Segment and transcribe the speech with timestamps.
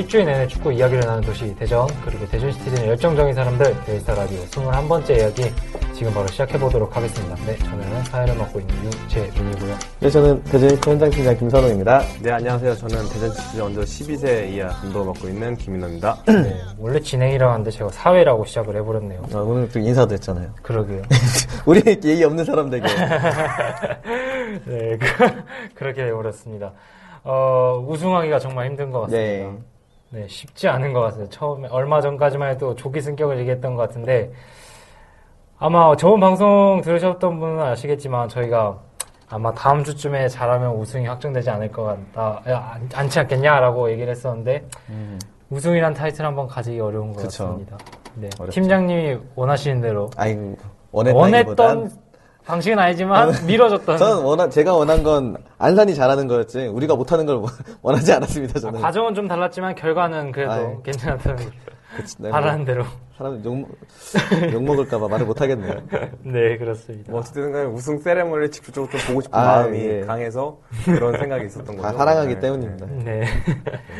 [0.00, 5.18] 일주일 내내 축구 이야기를 나누는 도시 대전 그리고 대전 시티즌 열정적인 사람들 대저니스타 라디오 21번째
[5.18, 5.42] 이야기
[5.92, 7.34] 지금 바로 시작해 보도록 하겠습니다.
[7.44, 9.76] 네, 저는 사회를 맡고 있는 유재민이고요.
[10.00, 12.02] 네, 저는 대전이코 현장 팀장 김선호입니다.
[12.22, 12.74] 네, 안녕하세요.
[12.76, 16.22] 저는 대전 시티 원조 12세 이하 운동을 맡고 있는 김인호입니다.
[16.28, 19.22] 네, 원래 진행이라고 하는데 제가 사회라고 시작을 해버렸네요.
[19.34, 20.54] 아, 오늘 또 인사도 했잖아요.
[20.62, 21.02] 그러게요.
[21.66, 22.86] 우리 예의 없는 사람 되게.
[24.64, 25.06] 네, 그,
[25.74, 26.72] 그렇게 되어버렸습니다.
[27.22, 29.18] 어, 우승하기가 정말 힘든 것 같습니다.
[29.20, 29.70] 네.
[30.12, 31.28] 네, 쉽지 않은 것 같아요.
[31.28, 34.32] 처음에, 얼마 전까지만 해도 조기 승격을 얘기했던 것 같은데,
[35.58, 38.80] 아마 저번 방송 들으셨던 분은 아시겠지만, 저희가
[39.28, 44.66] 아마 다음 주쯤에 잘하면 우승이 확정되지 않을 것 같다, 야, 안, 않지 않겠냐라고 얘기를 했었는데,
[45.50, 47.26] 우승이란 타이틀 한번 가지기 어려운 것 음.
[47.26, 47.44] 그쵸.
[47.44, 47.78] 같습니다.
[48.16, 48.28] 네.
[48.40, 48.52] 어렵죠.
[48.52, 50.56] 팀장님이 원하시는 대로, 아이고,
[50.90, 51.88] 원했던
[52.50, 53.96] 방식은 아니지만, 미뤄졌던.
[53.96, 56.66] 저는 원한, 제가 원한 건 안산이 잘하는 거였지.
[56.66, 57.42] 우리가 못하는 걸
[57.82, 58.80] 원하지 않았습니다, 아, 저는.
[58.80, 60.82] 과정은 좀 달랐지만, 결과는 그래도 아이.
[60.82, 61.50] 괜찮았다는 거죠.
[61.96, 62.84] 그치, 네, 바라는 대로.
[63.16, 63.68] 사람 욕,
[64.52, 65.74] 욕 먹을까봐 말을 못 하겠네요.
[66.22, 67.10] 네, 그렇습니다.
[67.10, 70.00] 뭐 어쨌든 간에 우승 세레머니를 직접적으로 좀 보고 싶은 아, 마음이 예.
[70.02, 71.82] 강해서 그런 생각이 있었던 거죠.
[71.82, 72.40] 다 사랑하기 네.
[72.40, 72.86] 때문입니다.
[73.04, 73.24] 네.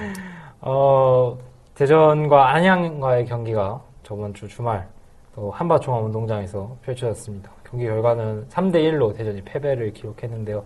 [0.63, 1.37] 어,
[1.75, 4.87] 대전과 안양과의 경기가 저번 주 주말
[5.35, 7.51] 또 한바종합운동장에서 펼쳐졌습니다.
[7.71, 10.65] 경기 결과는 3대1로 대전이 패배를 기록했는데요.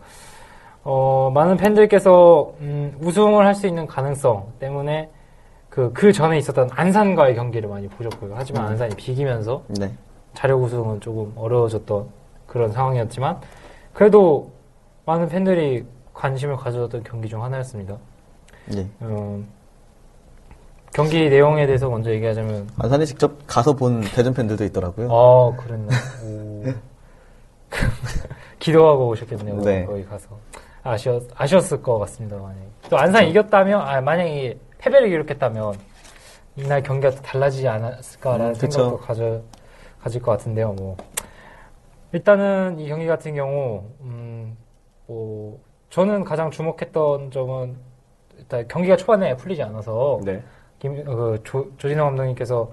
[0.85, 5.11] 어, 많은 팬들께서 음, 우승을 할 수 있는 가능성 때문에
[5.69, 8.33] 그, 그 전에 있었던 안산과의 경기를 많이 보셨고요.
[8.37, 9.93] 하지만 안산이 비기면서 네.
[10.35, 12.07] 자력 우승은 조금 어려워졌던
[12.47, 13.39] 그런 상황이었지만
[13.93, 14.51] 그래도
[15.07, 17.97] 많은 팬들이 관심을 가져줬던 경기 중 하나였습니다.
[18.77, 18.87] 예.
[19.03, 19.47] 음,
[20.93, 25.09] 경기 내용에 대해서 먼저 얘기하자면 안산에 직접 가서 본 대전 팬들도 있더라고요.
[25.11, 25.93] 아 그랬나
[26.25, 26.63] 오.
[28.59, 29.85] 기도하고 오셨겠네요 네.
[29.85, 30.39] 거기 가서
[30.83, 35.75] 아쉬웠, 아쉬웠을 것 같습니다 만약에 또 안산 이겼다면 아, 만약에 패배를 기록했다면
[36.57, 38.55] 이날 경기가 또 달라지지 않았을까라는 음.
[38.55, 39.43] 생각도 가져,
[40.01, 40.97] 가질 것 같은데요 뭐
[42.13, 44.57] 일단은 이 경기 같은 경우 음,
[45.07, 45.59] 뭐
[45.91, 47.77] 저는 가장 주목했던 점은
[48.39, 50.43] 일단 경기가 초반에 풀리지 않아서 네.
[50.79, 52.71] 김, 그 조, 조진호 감독님께서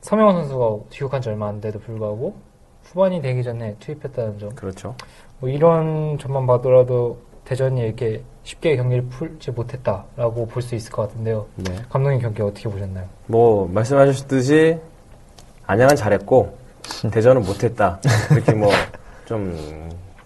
[0.00, 2.34] 서명원 선수가 귀국한 지 얼마 안 돼도 불구하고
[2.92, 4.54] 후반이 되기 전에 투입했다는 점.
[4.54, 4.94] 그렇죠.
[5.38, 11.46] 뭐 이런 점만 봐더라도 대전이 이렇게 쉽게 경기를 풀지 못했다라고 볼 수 있을 것 같은데요.
[11.56, 11.76] 네.
[11.88, 13.06] 감독님 경기 어떻게 보셨나요?
[13.26, 14.78] 뭐 말씀하셨듯이
[15.66, 16.56] 안양은 잘했고
[17.12, 18.00] 대전은 못했다.
[18.32, 18.70] 이렇게 뭐
[19.26, 19.56] 좀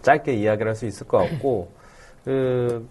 [0.01, 1.69] 짧게 이야기를 할 수 있을 것 같고
[2.25, 2.89] 그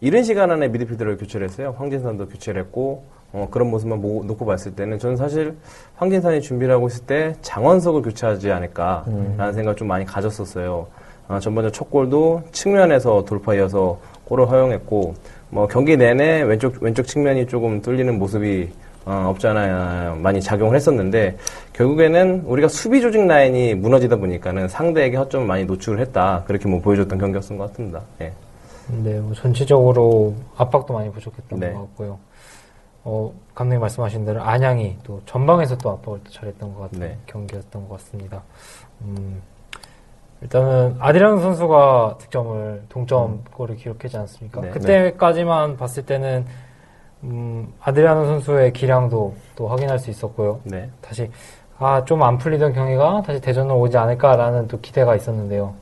[0.00, 1.74] 이른 시간 안에 미드필더를 교체를 했어요.
[1.76, 5.56] 황진산도 교체를 했고 어, 그런 모습만 보- 놓고 봤을 때는 저는 사실
[5.96, 10.86] 황진산이 준비를 하고 있을 때 장원석을 교체하지 않을까라는 생각을 좀 많이 가졌었어요.
[11.26, 15.14] 어, 전반전 첫 골도 측면에서 돌파 이어서 골을 허용했고
[15.50, 18.70] 뭐 경기 내내 왼쪽 왼쪽 측면이 조금 뚫리는 모습이
[19.04, 21.36] 어, 없잖아 많이 작용을 했었는데
[21.72, 27.18] 결국에는 우리가 수비 조직 라인이 무너지다 보니까는 상대에게 허점을 많이 노출을 했다 그렇게 뭐 보여줬던
[27.18, 28.00] 경기였던 것 같습니다.
[28.20, 28.32] 예.
[29.02, 31.72] 네, 뭐 전체적으로 압박도 많이 부족했던 네.
[31.72, 32.18] 것 같고요.
[33.04, 37.18] 어, 감독님 말씀하신 대로 안양이 또 전방에서 또 압박을 또 잘했던 것 같은 네.
[37.26, 38.42] 경기였던 것 같습니다.
[39.02, 39.42] 음,
[40.40, 44.60] 일단은 아디란 선수가 득점을 동점골을 기록했지 않습니까?
[44.60, 44.70] 네.
[44.70, 46.46] 그때까지만 봤을 때는
[47.24, 50.60] 음, 아드리아노 선수의 기량도 또 확인할 수 있었고요.
[50.64, 50.90] 네.
[51.00, 51.30] 다시
[51.78, 55.74] 아 좀 안 풀리던 경기가 다시 대전으로 오지 않을까라는 또 기대가 있었는데요.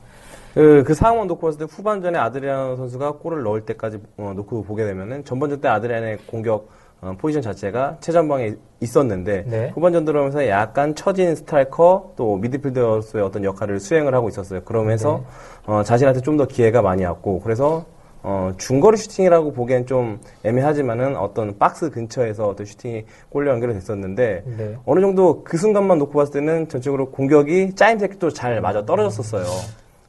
[0.53, 4.85] 그, 그 상황만 놓고 봤을 때 후반전에 아드리안 선수가 골을 넣을 때까지 어, 놓고 보게
[4.85, 6.69] 되면은 전반전 때 아드리안의 공격
[7.03, 9.71] 어, 포지션 자체가 최전방에 있었는데 네.
[9.75, 14.61] 후반전 들어오면서 약간 처진 스트라이커 또 미드필더로서의 어떤 역할을 수행을 하고 있었어요.
[14.63, 15.23] 그러면서
[15.67, 15.73] 네.
[15.73, 17.85] 어, 자신한테 좀 더 기회가 많이 왔고 그래서
[18.23, 24.75] 어, 중거리 슈팅이라고 보기엔 좀 애매하지만은 어떤 박스 근처에서 어떤 슈팅이 골로 연결이 됐었는데 네.
[24.85, 29.43] 어느 정도 그 순간만 놓고 봤을 때는 전적으로 공격이 짜임새도 잘 맞아 떨어졌었어요.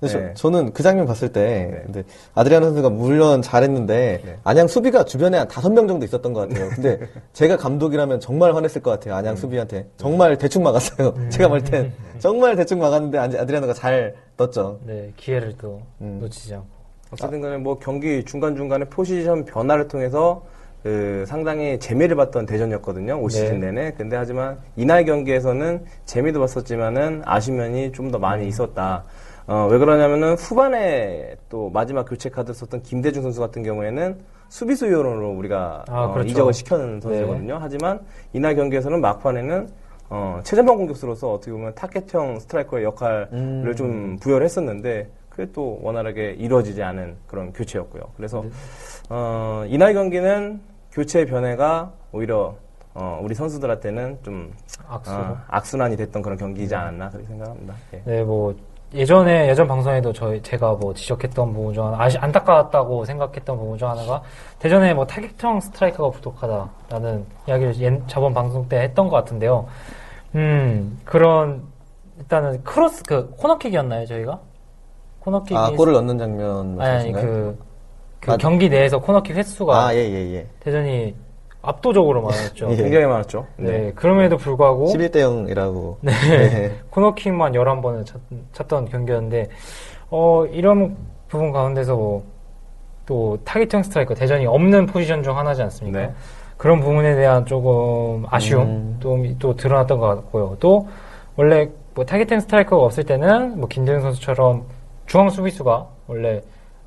[0.09, 0.31] 네.
[0.35, 1.83] 저, 는그 장면 봤을 때, 네.
[1.85, 2.03] 근데
[2.35, 4.39] 아드리아노 선수가 물론 잘했는데, 네.
[4.45, 6.69] 안양 수비가 주변에 한 다섯 명 정도 있었던 것 같아요.
[6.71, 6.99] 근데
[7.33, 9.15] 제가 감독이라면 정말 화냈을 것 같아요.
[9.15, 9.19] 음.
[9.19, 9.87] 안양 수비한테.
[9.97, 11.15] 정말 대충 막았어요.
[11.31, 11.93] 제가 볼 땐.
[12.19, 14.79] 정말 대충 막았는데 아드- 아드리아노가 잘 떴죠.
[14.87, 16.19] 네, 기회를 또 음.
[16.21, 16.67] 놓치지 않고.
[17.13, 20.43] 어쨌든 간에 뭐 경기 중간중간에 포지션 변화를 통해서
[20.83, 23.15] 그 상당히 재미를 봤던 대전이었거든요.
[23.19, 23.37] 올 네.
[23.39, 23.93] 시즌 내내.
[23.93, 29.03] 근데 하지만 이날 경기에서는 재미도 봤었지만은 아쉬운 면이 좀 더 많이 있었다.
[29.47, 34.19] 어, 왜 그러냐면은 후반에 또 마지막 교체 카드 썼던 김대중 선수 같은 경우에는
[34.49, 36.31] 수비수 요원으로 우리가 아, 어, 그렇죠.
[36.31, 37.59] 이적을 시켜놓은 선수거든요.
[37.61, 38.01] 하지만
[38.33, 39.69] 이날 경기에서는 막판에는
[40.11, 43.75] 어, 최전방 공격수로서 어떻게 보면 타겟형 스트라이커의 역할을 음.
[43.77, 48.03] 좀 부여를 했었는데 그게 또 원활하게 이루어지지 않은 그런 교체였고요.
[48.17, 48.51] 그래서 네.
[49.11, 50.61] 어, 이날 경기는
[50.93, 52.55] 교체의 변화가 오히려
[52.95, 54.53] 어, 우리 선수들한테는 좀
[54.89, 55.17] 악수로.
[55.17, 57.75] 어, 악순환이 됐던 그런 경기이지 않았나 그렇게 생각합니다.
[57.95, 58.03] 예.
[58.05, 58.55] 네, 뭐
[58.95, 63.91] 예전에 예전 방송에도 저희 제가 뭐 지적했던 부분 중 하나, 아시, 안타까웠다고 생각했던 부분 중
[63.91, 64.23] 하나가
[64.61, 69.67] 대전에 뭐 타겟형 스트라이커가 부족하다라는 이야기를 옛, 저번 방송 때 했던 것 같은데요.
[70.37, 71.63] 음 그런
[72.19, 74.39] 일단은 크로스 그 코너킥이었나요 저희가?
[75.21, 77.13] 코너킥이 아, 골을 넣는 장면 아니?
[77.13, 77.59] 그,
[78.21, 80.47] 그 아, 경기 내에서 코너킥 횟수가 아, 예, 예, 예.
[80.61, 81.15] 대전이
[81.65, 82.71] 압도적으로 많았죠.
[82.71, 82.77] 예.
[82.77, 83.47] 굉장히 많았죠.
[83.57, 85.97] 네, 그럼에도 불구하고 11대 0이라고.
[86.01, 86.73] 네.
[86.91, 88.21] 코너킥만 11번을 찼,
[88.53, 89.49] 찼던 경기였는데,
[90.11, 90.97] 어, 이런
[91.29, 92.25] 부분 가운데서 뭐,
[93.07, 95.99] 또 타겟형 스트라이커, 대전이 없는 포지션 중 하나지 않습니까?
[95.99, 96.13] 네.
[96.57, 98.97] 그런 부분에 대한 조금 아쉬움, 음.
[99.01, 100.57] 또, 또 드러났던 것 같고요.
[100.61, 100.87] 또,
[101.37, 104.65] 원래 뭐 타겟형 스트라이커가 없을 때는 뭐 김대중 선수처럼
[105.07, 106.43] 중앙 수비수가 원래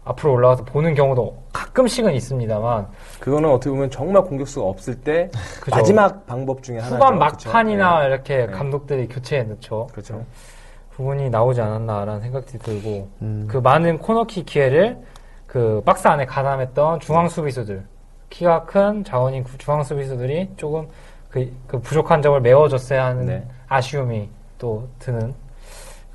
[0.07, 2.87] 앞으로 올라가서 보는 경우도 가끔씩은 있습니다만,
[3.19, 5.29] 그거는 어떻게 보면 정말 공격수가 없을 때
[5.61, 5.75] 그죠.
[5.75, 6.95] 마지막 방법 중에 하나죠.
[6.95, 7.49] 후반 그쵸?
[7.49, 8.07] 막판이나 네.
[8.07, 8.47] 이렇게 네.
[8.47, 9.87] 감독들이 교체해 넣죠.
[9.91, 10.23] 그렇죠.
[10.91, 13.47] 부분이 나오지 않았나라는 생각이 들고 음.
[13.49, 14.97] 그 많은 코너킥 기회를
[15.45, 17.83] 그 박스 안에 가담했던 중앙 수비수들
[18.29, 20.87] 키가 큰 자원인 구- 중앙 수비수들이 조금
[21.29, 23.47] 그, 그 부족한 점을 메워줬어야 하는 네.
[23.67, 24.27] 아쉬움이
[24.57, 25.33] 또 드는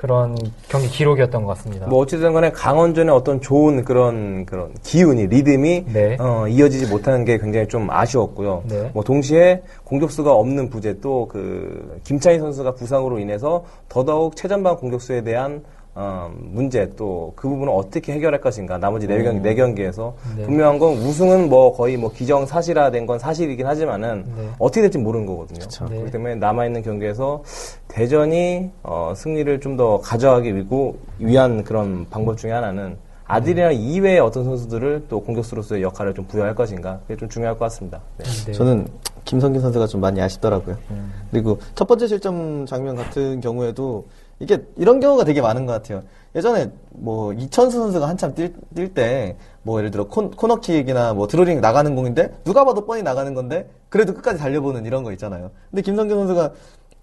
[0.02, 0.36] 그런
[0.68, 1.86] 경기 기록이었던 것 같습니다.
[1.86, 6.16] 뭐 어찌든 간에 강원전의 어떤 좋은 그런 그런 기운이 리듬이 네.
[6.18, 8.64] 어, 이어지지 못하는 게 굉장히 좀 아쉬웠고요.
[8.68, 8.90] 네.
[8.92, 15.62] 뭐 동시에 공격수가 없는 부재 또 그 김찬희 선수가 부상으로 인해서 더더욱 최전방 공격수에 대한
[15.94, 20.44] 어, 문제 또 그 부분을 어떻게 해결할 것인가 나머지 네 경기 네 경기에서 네.
[20.44, 24.48] 분명한 건 우승은 뭐 거의 뭐 기정 사실화된 건 사실이긴 하지만은 네.
[24.58, 25.60] 어떻게 될지 모르는 거거든요.
[25.60, 25.84] 그쵸.
[25.86, 25.96] 네.
[25.96, 27.42] 그렇기 때문에 남아 있는 경기에서
[27.88, 34.44] 대전이 어, 승리를 좀 더 가져가기 위고 위한 그런 방법 중에 하나는 아들이나 이외의 어떤
[34.44, 38.00] 선수들을 또 공격수로서의 역할을 좀 부여할 것인가 그게 좀 중요할 것 같습니다.
[38.18, 38.24] 네.
[38.46, 38.52] 네.
[38.52, 38.86] 저는
[39.24, 40.76] 김성균 선수가 좀 많이 아쉽더라고요.
[40.90, 41.10] 음.
[41.30, 44.06] 그리고 첫 번째 실점 장면 같은 경우에도
[44.42, 46.02] 이게 이런 경우가 되게 많은 것 같아요.
[46.34, 51.94] 예전에 뭐 이천수 선수가 한참 뛸 때 뭐 예를 들어 콘, 코너킥이나 뭐 드로링 나가는
[51.94, 55.50] 공인데 누가 봐도 뻔히 나가는 건데 그래도 끝까지 달려보는 이런 거 있잖아요.
[55.70, 56.52] 근데 김성균 선수가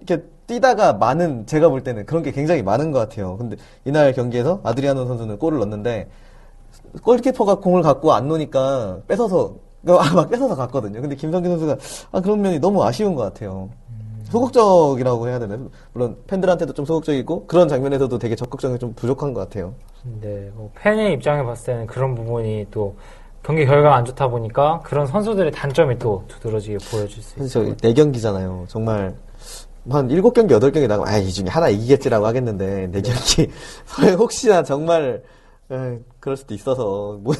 [0.01, 3.37] 이렇게 뛰다가 많은 제가 볼 때는 그런 게 굉장히 많은 것 같아요.
[3.37, 3.55] 근데
[3.85, 6.09] 이날 경기에서 아드리아노 선수는 골을 넣었는데
[7.03, 9.55] 골키퍼가 공을 갖고 안 놓으니까 뺏어서
[9.87, 10.99] 아, 막 뺏어서 갔거든요.
[11.01, 11.77] 근데 김성균 선수가
[12.11, 13.69] 아 그런 면이 너무 아쉬운 것 같아요.
[14.29, 15.69] 소극적이라고 해야 되나요?
[15.93, 19.73] 물론 팬들한테도 좀 소극적이고 그런 장면에서도 되게 적극적이 좀 부족한 것 같아요.
[20.21, 22.95] 네, 뭐 팬의 입장에 봤을 때는 그런 부분이 또
[23.43, 27.75] 경기 결과가 안 좋다 보니까 그런 선수들의 단점이 또 두드러지게 보여줄 수 있어요.
[27.75, 28.67] 저 4경기잖아요.
[28.67, 29.15] 정말
[29.89, 33.49] 한 7경기, 8경기 나가면 아, 이 중에 하나 이기겠지라고 하겠는데 4경기
[33.85, 35.23] 설에 혹시나 정말
[35.71, 37.33] 에, 그럴 수도 있어서 뭐,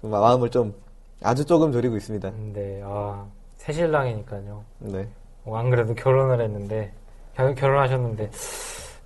[0.00, 0.74] 마음을 좀
[1.22, 2.30] 아주 조금 졸이고 있습니다.
[2.52, 3.24] 네, 아,
[3.58, 4.64] 새신랑이니까요.
[4.80, 5.08] 네.
[5.44, 6.92] 어, 안 그래도 결혼을 했는데
[7.34, 8.30] 결, 결혼하셨는데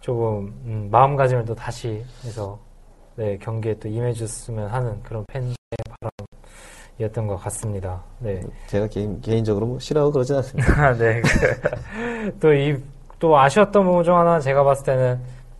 [0.01, 2.59] 조금 음, 마음가짐을 또 다시 해서
[3.17, 5.55] 네, 경기에 또 임해줬으면 하는 그런 팬의
[6.99, 8.03] 바람이었던 것 같습니다.
[8.19, 8.43] 네.
[8.67, 10.93] 제가 개인, 개인적으로 뭐 싫어하고 그러진 않습니다.
[10.99, 11.23] 네.
[12.41, 12.77] 또 이,
[13.19, 15.19] 또 아쉬웠던 부분 중 하나 제가 봤을 때는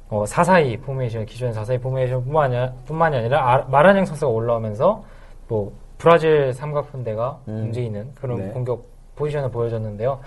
[0.09, 5.03] 어, 442 포메이션, 기존 442 포메이션 뿐만이, 아니라- 뿐만이 아니라 아, 마라냥 선수가 올라오면서
[5.49, 7.57] 뭐 브라질 삼각편대가 음.
[7.65, 8.49] 움직이는 그런 네.
[8.51, 8.85] 공격
[9.17, 10.21] 포지션을 보여줬는데요.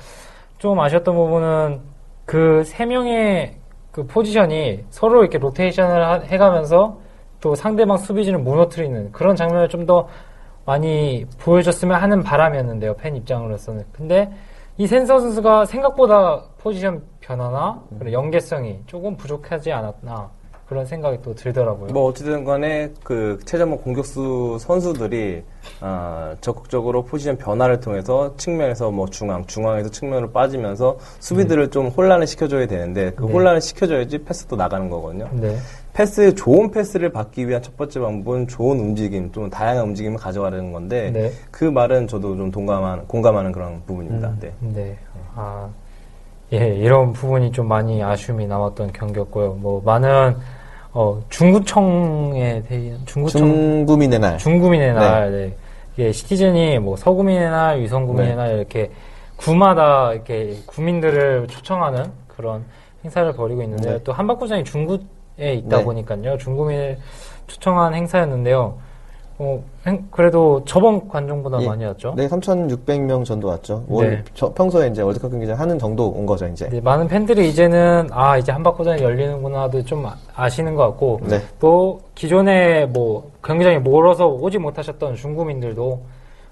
[0.60, 1.82] 좀 아쉬웠던 부분은
[2.26, 3.56] 그 세 명의
[3.92, 6.98] 그 포지션이 서로 이렇게 로테이션을 하- 해가면서
[7.42, 10.08] 또 상대방 수비진을 무너뜨리는 그런 장면을 좀 더
[10.66, 12.94] 많이 보여줬으면 하는 바람이었는데요.
[12.98, 13.86] 팬 입장으로서는.
[13.92, 14.30] 근데
[14.78, 20.30] 이 센서 선수가 생각보다 포지션 변화나 연계성이 조금 부족하지 않았나
[20.70, 21.92] 그런 생각이 또 들더라고요.
[21.92, 25.42] 뭐 어찌든 간에 그 최전방 공격수 선수들이
[25.82, 32.68] 아, 적극적으로 포지션 변화를 통해서 측면에서 뭐 중앙, 중앙에서 측면으로 빠지면서 수비들을 좀 혼란을 시켜줘야
[32.68, 33.34] 되는데 그 네.
[33.34, 35.28] 혼란을 시켜줘야지 패스도 나가는 거거든요.
[35.34, 35.58] 네.
[35.94, 41.10] 패스 좋은 패스를 받기 위한 첫 번째 방법은 좋은 움직임, 좀 다양한 움직임을 가져가려는 건데
[41.12, 41.32] 네.
[41.50, 44.36] 그 말은 저도 좀 동감하는 공감하는 그런 부분입니다.
[44.40, 44.54] 네.
[44.60, 44.98] 네.
[45.36, 45.68] 아,
[46.54, 49.54] 예, 이런 부분이 좀 많이 아쉬움이 남았던 경기였고요.
[49.54, 50.36] 뭐, 많은,
[50.92, 54.38] 어, 중구청에 대한, 중구청, 중구민의 날.
[54.38, 55.56] 중구민의 날, 네.
[55.94, 58.36] 이게 시티즌이 뭐 서구민의 날, 위성구민의 네.
[58.36, 58.92] 날 이렇게
[59.36, 62.66] 구마다 이렇게 구민들을 초청하는 그런
[63.04, 63.98] 행사를 벌이고 있는데요.
[63.98, 64.04] 네.
[64.04, 65.00] 또 한박구장이 중구에
[65.38, 65.84] 있다 네.
[65.84, 66.38] 보니까요.
[66.38, 66.98] 중구민을
[67.48, 68.78] 초청한 행사였는데요.
[69.42, 71.68] 어, 행- 그래도 저번 관중보다 예.
[71.68, 72.14] 많이 왔죠.
[72.18, 73.86] 네, 3,600명 정도 왔죠.
[73.88, 73.96] 네.
[73.96, 76.68] 월- 저- 평소에 이제 월드컵 경기장 하는 정도 온 거죠, 이제.
[76.68, 81.40] 네, 많은 팬들이 이제는 아 이제 한박구장이 열리는구나도 좀 아- 아시는 것 같고 네.
[81.58, 86.02] 또 기존에 뭐 경기장에 멀어서 오지 못하셨던 중구민들도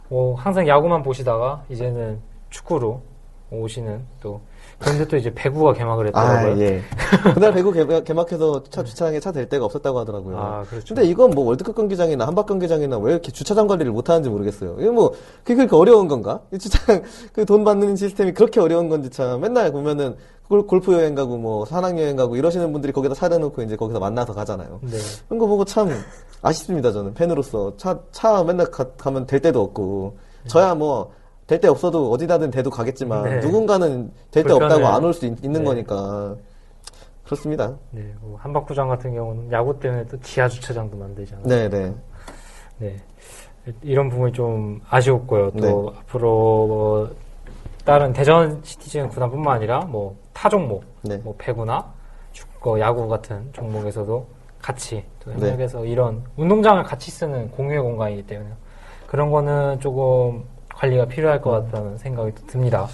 [0.08, 3.02] 뭐 항상 야구만 보시다가 이제는 축구로
[3.50, 4.42] 오시는 또
[4.80, 6.62] 그런데 또 이제 배구가 개막을 아, 했더라고요.
[6.64, 6.82] 예.
[7.34, 10.38] 그날 배구 개막, 개막 해서 차 주차장에 차 댈 데가 없었다고 하더라고요.
[10.38, 10.94] 아, 그렇죠.
[10.94, 14.76] 근데 이건 뭐 월드컵 경기장이나 한박 경기장이나 왜 이렇게 주차장 관리를 못 하는지 모르겠어요.
[14.80, 15.14] 이거 뭐,
[15.44, 16.42] 그게 그렇게 어려운 건가?
[16.54, 17.02] 이 주차장,
[17.34, 20.16] 그 돈 받는 시스템이 그렇게 어려운 건지 참, 맨날 보면은
[20.48, 24.00] 골, 골프 여행 가고 뭐, 산악 여행 가고 이러시는 분들이 거기다 차려 놓고 이제 거기서
[24.00, 24.80] 만나서 가잖아요.
[24.84, 24.98] 네.
[25.28, 25.90] 그런 거 보고 참
[26.42, 27.14] 아쉽습니다, 저는.
[27.16, 27.76] 팬으로서.
[27.78, 30.18] 차, 차 맨날 가, 가면 될 데도 없고.
[30.48, 31.12] 저야 뭐,
[31.48, 33.40] 될 데 없어도 어디다든 대도 가겠지만, 네.
[33.40, 34.66] 누군가는 될데 불편해요.
[34.66, 35.64] 없다고 안 올 수 있, 는 네.
[35.64, 36.36] 거니까.
[37.24, 37.74] 그렇습니다.
[37.92, 41.46] 네, 뭐 한박구장 같은 경우는 야구 때문에 또 지하 주차장도 만들잖아요.
[41.46, 41.94] 네 네.
[42.80, 42.96] 네.
[43.82, 45.52] 이런 부분이 좀 아쉬웠고요.
[45.52, 46.00] 또 네.
[46.00, 46.28] 앞으로
[46.68, 47.16] 뭐
[47.84, 51.18] 다른 대전 시티즌 구단뿐만 아니라 뭐 타 종목, 네.
[51.18, 51.84] 뭐 배구나
[52.32, 54.28] 축구, 야구 같은 종목에서도
[54.62, 55.38] 같이 또 네.
[55.50, 58.50] 협력해서 이런 운동장을 같이 쓰는 공유의 공간이기 때문에
[59.08, 60.46] 그런 거는 조금
[60.78, 62.88] 관리가 필요할 것 같다는 생각이 또 듭니다.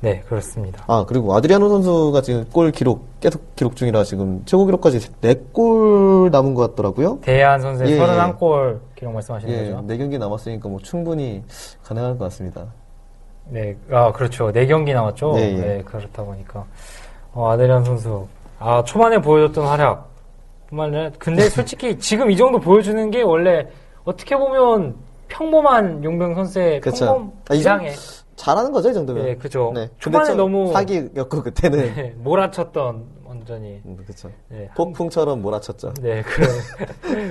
[0.00, 0.82] 네, 그렇습니다.
[0.86, 6.54] 아, 그리고 아드리아노 선수가 지금 골 기록, 계속 기록 중이라 지금 최고 기록까지 4골 남은
[6.54, 7.18] 것 같더라고요.
[7.20, 9.86] 대한 선수의 예, 31골 기록 말씀하시는 예, 거죠?
[9.86, 11.42] 4경기 남았으니까 뭐 충분히
[11.82, 12.66] 가능할 것 같습니다.
[13.48, 14.52] 네, 아 그렇죠.
[14.52, 15.32] 네 경기 남았죠.
[15.32, 15.82] 네, 네, 예.
[15.82, 16.64] 그렇다 보니까
[17.34, 18.26] 어, 아드리안 선수
[18.58, 20.08] 아 초반에 보여줬던 활약
[20.72, 23.66] 아니라 근데 솔직히 지금 이 정도 보여주는 게 원래
[24.04, 24.94] 어떻게 보면
[25.30, 27.06] 평범한 용병 선수의 그쵸.
[27.06, 27.92] 평범 아, 이 이상의
[28.36, 29.24] 잘하는 거죠, 이 정도면?
[29.24, 29.70] 네, 그죠.
[29.74, 29.88] 네.
[29.98, 31.94] 초반에 너무 사기였고, 그때는.
[31.94, 34.30] 네, 몰아쳤던 완전히 음, 그쵸.
[34.48, 35.94] 네, 한- 폭풍처럼 몰아쳤죠.
[36.02, 36.42] 네, 그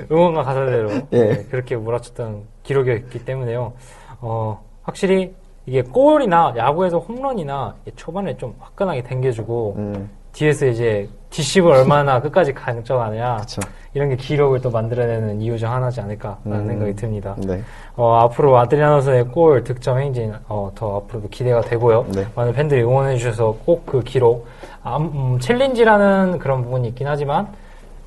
[0.13, 1.24] 응원가 가사대로 예.
[1.24, 3.74] 네, 그렇게 몰아쳤던 기록이었기 때문에요.
[4.22, 5.34] 어, 확실히
[5.65, 13.38] 이게 골이나 야구에서 홈런이나 초반에 좀 화끈하게 당겨주고 음, 뒤에서 이제 뒷심을 얼마나 끝까지 강정하느냐
[13.38, 13.62] 그쵸.
[13.94, 16.68] 이런 게 기록을 또 만들어내는 이유 중 하나지 않을까라는 음.
[16.68, 17.36] 생각이 듭니다.
[17.40, 17.62] 네.
[17.96, 22.06] 어, 앞으로 아드리아노 선의 골 득점 행진 어, 더 앞으로도 기대가 되고요.
[22.14, 22.26] 네.
[22.36, 24.48] 많은 팬들이 응원해 주셔서 꼭 그 기록
[24.84, 27.48] 아, 음, 챌린지라는 그런 부분이 있긴 하지만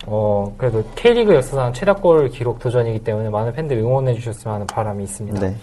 [0.07, 5.41] 어, 그래도 K리그 역사상 최다골 기록 도전이기 때문에 많은 팬들이 응원해 주셨으면 하는 바람이 있습니다.
[5.41, 5.55] 네.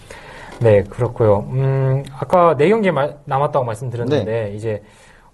[0.62, 1.46] 네, 그렇고요.
[1.51, 4.82] 음, 아까 네 경기 말- 남았다고 말씀드렸는데 이제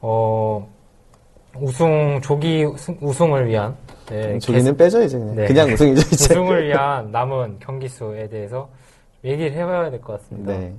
[0.02, 0.68] 어,
[1.60, 3.76] 우승 조기 우승, 우승을 위한
[4.10, 5.18] 네, 저기는 빼죠, 이제.
[5.18, 5.46] 그냥, 네.
[5.46, 6.34] 그냥 우승이죠, 이제.
[6.34, 8.70] 우승을 위한 남은 경기 수에 대해서
[9.24, 10.52] 얘기를 해봐야 될 것 같습니다.
[10.54, 10.74] 네.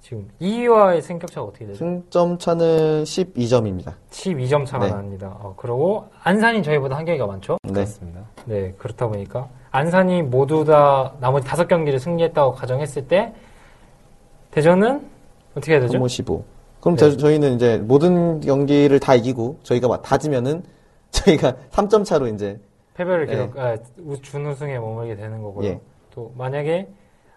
[0.00, 1.78] 지금 2위와의 승격차가 어떻게 되죠?
[1.78, 3.92] 승점 차는 12점입니다.
[4.10, 4.92] 12점 차가 네.
[4.92, 5.36] 납니다.
[5.40, 7.58] 어, 그리고 안산이 저희보다 한 경기가 많죠?
[7.64, 7.72] 네.
[7.72, 8.20] 그렇습니다.
[8.46, 13.34] 네, 그렇다 보니까 안산이 모두 다 나머지 다섯 경기를 승리했다고 가정했을 때
[14.52, 15.04] 대전은
[15.56, 15.94] 어떻게 해야 되죠?
[15.94, 16.44] 소모 15.
[16.80, 17.10] 그럼 네.
[17.10, 20.62] 저, 저희는 이제 모든 경기를 다 이기고 저희가 막 다 지면은
[21.10, 22.60] 저희가 3점 차로 이제
[22.94, 23.32] 패배를 네.
[23.34, 25.66] 기록, 아, 우- 준우승에 머물게 되는 거고요.
[25.68, 25.80] 예.
[26.14, 26.88] 또 만약에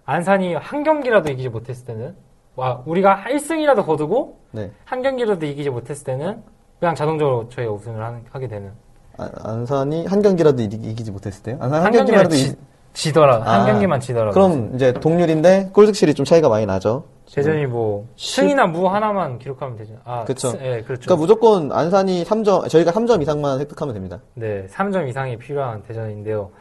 [0.05, 2.15] 안산이 한 경기라도 이기지 못했을 때는
[2.55, 4.71] 와 우리가 1승이라도 거두고 네.
[4.86, 6.41] 한 경기라도 이기지 못했을 때는
[6.79, 8.71] 그냥 자동적으로 저희가 우승을 하, 하게 되는
[9.17, 11.57] 아, 안산이 한 경기라도 이기, 이기 지 못했을 때요?
[11.60, 12.53] 안산 한, 한 경기라도 이,
[12.93, 17.03] 지, 더라 한 아, 경기만 지더라도 그럼 이제 동률인데 골득실이 좀 차이가 많이 나죠.
[17.35, 19.93] 대전이 뭐 십- 승이나 무 하나만 기록하면 되죠.
[20.03, 20.25] 아.
[20.27, 21.01] 스- 예, 그렇죠.
[21.05, 24.19] 그러니까 무조건 안산이 3점, 저희가 3점 이상만 획득하면 됩니다.
[24.33, 26.51] 네, 3점 이상이 필요한 대전인데요.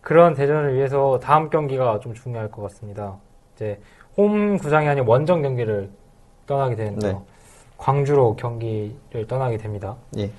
[0.00, 3.16] 그런 대전을 위해서 다음 경기가 좀 중요할 것 같습니다.
[3.54, 3.80] 이제
[4.16, 5.90] 홈 구장이 아닌 원정 경기를
[6.46, 7.12] 떠나게 되는데요.
[7.12, 7.18] 네.
[7.78, 9.96] 광주로 경기를 떠나게 됩니다.
[10.18, 10.30] 예.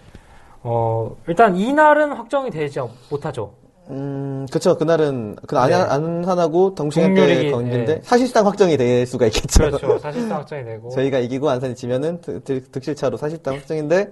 [0.62, 3.54] 어, 일단 이날은 확정이 되지 못하죠.
[3.90, 4.78] 음, 그쵸.
[4.78, 5.94] 그날은, 그 안산, 네.
[5.94, 8.02] 안산하고 동시간대 동률이, 경기인데, 네.
[8.04, 9.66] 사실상 확정이 될 수가 있겠죠.
[9.66, 9.98] 그렇죠.
[10.00, 10.90] 사실상 확정이 되고.
[10.90, 14.12] 저희가 이기고 안산이 지면은 득- 득- 득실차로 사실상 확정인데,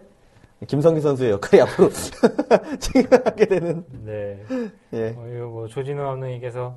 [0.67, 1.89] 김성기 선수의 역할이 앞으로
[2.79, 4.39] 중요하게 되는, 네.
[4.93, 5.15] 예.
[5.17, 6.75] 어, 이거 뭐 조진우 감독님께서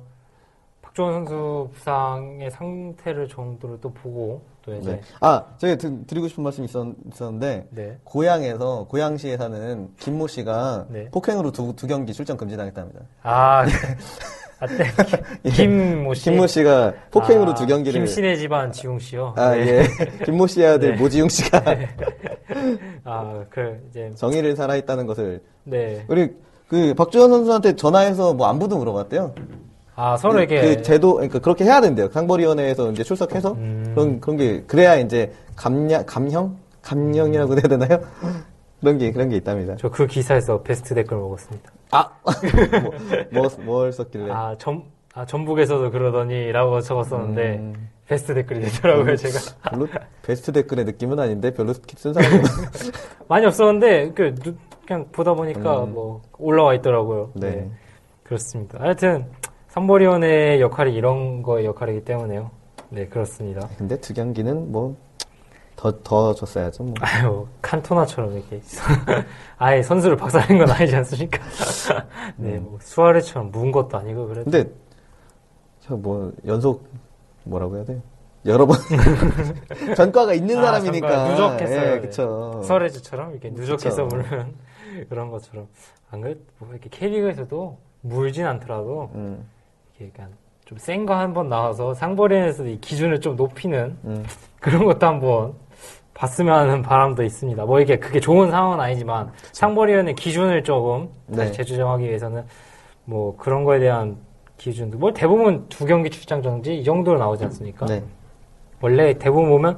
[0.81, 5.01] 박주원 선수 부상의 상태를 정도로 또 보고 또 이제 네.
[5.21, 7.97] 아, 저희 드, 리고 싶은 말씀이 있었, 있었 는데, 네.
[8.03, 11.07] 고향에서, 고양시에 사는 김모 씨가 네.
[11.11, 13.01] 폭행으로 두, 두 경기 출전 금지당했답니다.
[13.21, 13.63] 아,
[14.59, 14.67] 아,
[15.43, 15.51] 네.
[15.51, 16.23] 김모 씨.
[16.23, 17.99] 김모 씨가 폭행으로 아, 두 경기를.
[17.99, 19.35] 김신혜 집안 지웅 씨요.
[19.37, 19.67] 아, 네.
[19.67, 19.83] 예.
[20.25, 20.97] 김모 씨의 아들 네.
[20.97, 21.63] 모지용 씨가
[23.03, 26.03] 아, 그 이제 정의를 살아있다는 것을 네.
[26.07, 26.33] 우리
[26.67, 29.35] 그 박주현 선수한테 전화해서 뭐 안부도 물어봤대요.
[29.95, 32.09] 아, 서로 이렇게 그 제도 그러니까 그렇게 해야 된대요.
[32.09, 33.91] 상벌위원회에서 이제 출석해서 음.
[33.95, 37.99] 그런 그런 게 그래야 이제 감량 감형 감형이라고 해야 되나요?
[38.81, 39.75] 그런 게 그런 게 있답니다.
[39.77, 41.71] 저 그 기사에서 베스트 댓글 먹었습니다.
[41.91, 42.09] 아,
[43.31, 44.29] 뭐, 뭐, 뭘 썼길래?
[44.31, 44.83] 아, 전,
[45.13, 47.89] 아, 전북에서도 그러더니 라고 적었었는데 음.
[48.07, 49.39] 베스트 댓글이 되더라고요, 제가.
[49.71, 49.87] 별로
[50.21, 52.43] 베스트 댓글의 느낌은 아닌데 별로 쓴 사람은
[53.29, 55.93] 많이 없었는데 그 누- 그냥 보다 보니까 음.
[55.93, 57.31] 뭐 올라와 있더라고요.
[57.35, 57.71] 네.
[58.23, 58.77] 그렇습니다.
[58.79, 59.25] 하여튼
[59.75, 62.49] 삼보리원의 역할이 이런 거의 역할이기 때문에요.
[62.89, 63.67] 네, 그렇습니다.
[63.77, 64.95] 근데 두 경기는 뭐
[65.75, 66.83] 더 더 줬어야죠.
[66.83, 66.93] 뭐.
[67.01, 68.61] 아유, 칸토나처럼 이렇게.
[69.59, 71.39] 아예 선수를 박살낸 건 아니지 않습니까?
[72.37, 74.49] 네, 뭐, 수아레처럼 묵은 것도 아니고, 그래도.
[74.49, 74.71] 근데
[75.81, 76.87] 저 뭐 연속
[77.43, 78.01] 뭐라고 해야 돼?
[78.45, 78.77] 여러 번
[79.97, 81.81] 전과가 있는 아, 사람이니까 누적했어요.
[81.81, 81.99] 예, 네.
[81.99, 82.61] 그쵸.
[82.63, 84.05] 수아레즈처럼 이렇게 누적해서.
[84.05, 84.53] 물면
[85.09, 85.67] 그런 것처럼.
[86.11, 89.43] 안 그래도 뭐 이렇게 K리그에서도 물진 않더라도 음,
[90.01, 90.29] 약간
[90.65, 94.25] 좀 센 거 한 번 나와서 상벌에서 이 기준을 좀 높이는 음.
[94.59, 95.53] 그런 것도 한번
[96.13, 97.65] 봤으면 하는 바람도 있습니다.
[97.65, 101.57] 뭐 이게 그게 좋은 상황은 아니지만 상벌위원회 기준을 조금 다시 네.
[101.57, 102.45] 재조정하기 위해서는
[103.05, 104.17] 뭐 그런 거에 대한
[104.57, 107.85] 기준도 뭐 대부분 두 경기 출장 정지 이 정도로 나오지 않습니까?
[107.85, 108.03] 네.
[108.81, 109.77] 원래 대부분 보면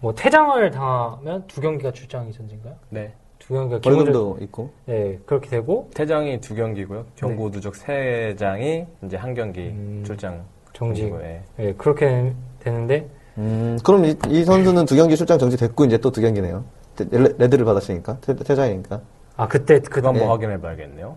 [0.00, 2.74] 뭐 퇴장을 당하면 두 경기가 출장 이 전진가요?
[2.88, 3.14] 네.
[3.52, 4.70] 두 경기가 벌금도 있고.
[4.86, 7.04] 네 그렇게 되고 퇴장이 두 경기고요.
[7.16, 11.42] 경고 누적 세 장이 이제 한 경기 음, 출장 정지 정지고, 예.
[11.56, 16.20] 네, 그렇게 되는데 음, 그럼 이, 이 선수는 두 경기 출장 정지됐고 이제 또 두
[16.20, 16.64] 경기네요.
[17.10, 19.00] 레- 레드를 받았으니까 퇴, 퇴장이니까.
[19.36, 20.28] 아 그때 그 그거 한번 네.
[20.28, 21.16] 확인해 봐야겠네요.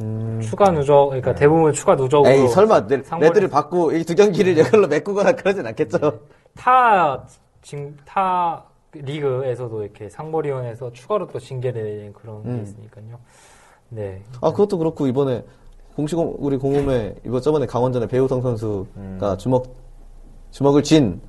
[0.00, 0.40] 음.
[0.42, 1.40] 추가 누적 그러니까 네.
[1.40, 5.66] 대부분 추가 누적으로 에이 설마 레, 상벌- 레드를 받고 이 두 경기를 이걸로 메꾸거나 그러진
[5.66, 5.98] 않겠죠.
[6.56, 7.22] 타,
[7.62, 8.64] 징, 타
[9.04, 12.62] 리그에서도 이렇게 상벌위원회에서 추가로 또 징계를 내리는 그런 게 음.
[12.62, 13.18] 있으니까요.
[13.88, 14.22] 네.
[14.40, 15.44] 아 그것도 그렇고 이번에
[15.94, 19.38] 공식 우리 공홈에 이번 저번에 강원전에 배우성 선수가 음.
[19.38, 19.66] 주먹
[20.50, 21.20] 주먹을 쥔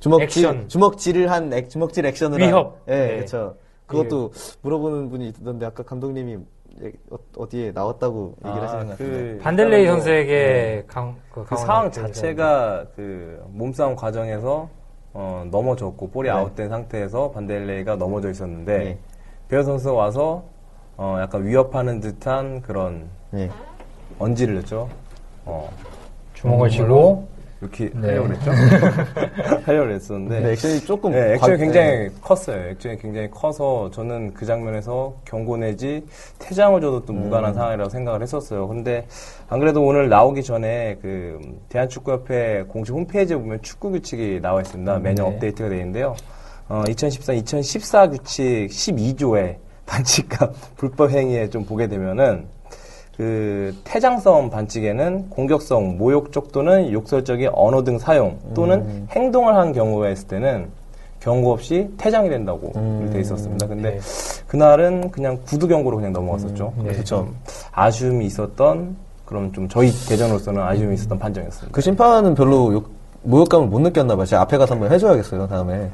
[0.00, 0.68] 주먹질.
[0.68, 2.82] 주먹질을 한 액, 주먹질 액션을 위협.
[2.86, 3.14] 한, 예, 네.
[3.16, 3.56] 그렇죠.
[3.86, 4.32] 그것도
[4.62, 6.38] 물어보는 분이 있던데 아까 감독님이
[6.82, 6.92] 예,
[7.36, 9.38] 어, 디에 나왔다고 얘기를 하시는 것 같은데.
[9.38, 14.68] 반델레이 뭐, 선수에게 강, 그, 그 상황 자체가 그 몸싸움 과정에서
[15.14, 16.30] 어, 넘어졌고 볼이 네.
[16.30, 18.98] 아웃된 상태에서 반델레이가 넘어져 있었는데 네.
[19.48, 20.42] 배우 선수가 와서
[20.96, 23.48] 어, 약간 위협하는 듯한 그런 예.
[24.18, 24.88] 언지를 냈죠.
[25.44, 25.70] 어,
[26.34, 27.26] 주먹을 쥐고
[27.64, 28.08] 이렇게 네.
[28.08, 28.50] 하려고 그랬죠.
[29.64, 32.10] 하려고 그랬었는데 근데 액션이 조금 네, 액션이 과- 굉장히 예.
[32.20, 32.68] 컸어요.
[32.70, 36.04] 액션이 굉장히 커서 저는 그 장면에서 경고 내지
[36.38, 37.54] 퇴장을 줘도 또 무관한 음.
[37.54, 38.68] 상황이라고 생각을 했었어요.
[38.68, 39.06] 근데
[39.48, 44.98] 안 그래도 오늘 나오기 전에 그 대한축구협회 공식 홈페이지에 보면 축구 규칙이 나와 있습니다.
[44.98, 45.22] 매년 네.
[45.34, 46.14] 업데이트가 되어 있는데요.
[46.68, 52.46] 어, 2013, 2014 규칙 12조의 반칙과 불법 행위에 좀 보게 되면은
[53.16, 59.06] 그 퇴장성 반칙에는 공격성, 모욕적 또는 욕설적인 언어 등 사용 또는 음.
[59.10, 60.68] 행동을 한 경우가 있을 때는
[61.20, 63.08] 경고 없이 퇴장이 된다고 음.
[63.12, 63.66] 돼 있었습니다.
[63.66, 64.00] 근데 네.
[64.46, 66.74] 그날은 그냥 구두 경고로 그냥 넘어갔었죠.
[66.76, 67.04] 음, 그래서 네.
[67.04, 67.36] 좀
[67.72, 71.72] 아쉬움이 있었던 그럼 좀 저희 대전으로서는 아쉬움이 있었던 판정이었습니다.
[71.72, 72.90] 그 심판은 별로 욕,
[73.22, 74.26] 모욕감을 못 느꼈나 봐요.
[74.26, 75.46] 제가 앞에 가서 한번 해줘야겠어요.
[75.48, 75.90] 다음에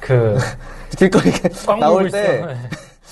[0.00, 0.36] 그
[0.96, 1.32] 길거리
[1.66, 2.44] 꽝 나올 때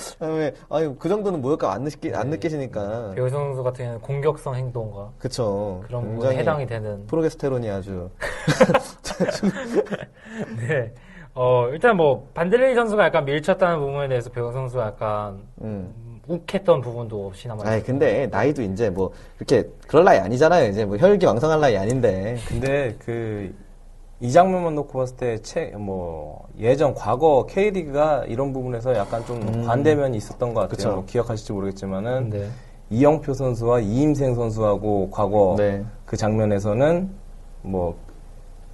[0.00, 0.16] 있어.
[0.18, 5.12] 다음에 아니 그 정도는 모욕감 안 느끼 안 느끼시니까 배우 선수 같은 경우는 공격성 행동과
[5.18, 5.82] 그쵸.
[5.86, 8.10] 그런 부분에 해당이 되는 프로게스테론이 아주
[10.66, 10.92] 네.
[11.32, 15.94] 어, 일단 뭐, 반델레이 선수가 약간 밀쳤다는 부분에 대해서 배우 선수가 약간 음.
[16.26, 20.68] 욱했던 부분도 없이 남아 아니 근데 나이도 이제 뭐 이렇게 그럴 나이 아니잖아요.
[20.68, 22.36] 이제 뭐 혈기 왕성할 나이 아닌데.
[22.46, 23.52] 근데 그
[24.22, 29.64] 이 장면만 놓고 봤을 때, 채, 뭐, 예전, 과거 K리그가 이런 부분에서 약간 좀 음.
[29.64, 30.96] 반대면이 있었던 것 같아요.
[30.96, 32.48] 뭐 기억하실지 모르겠지만은, 네.
[32.90, 35.82] 이영표 선수와 이임생 선수하고 과거 네.
[36.04, 37.10] 그 장면에서는,
[37.62, 37.96] 뭐,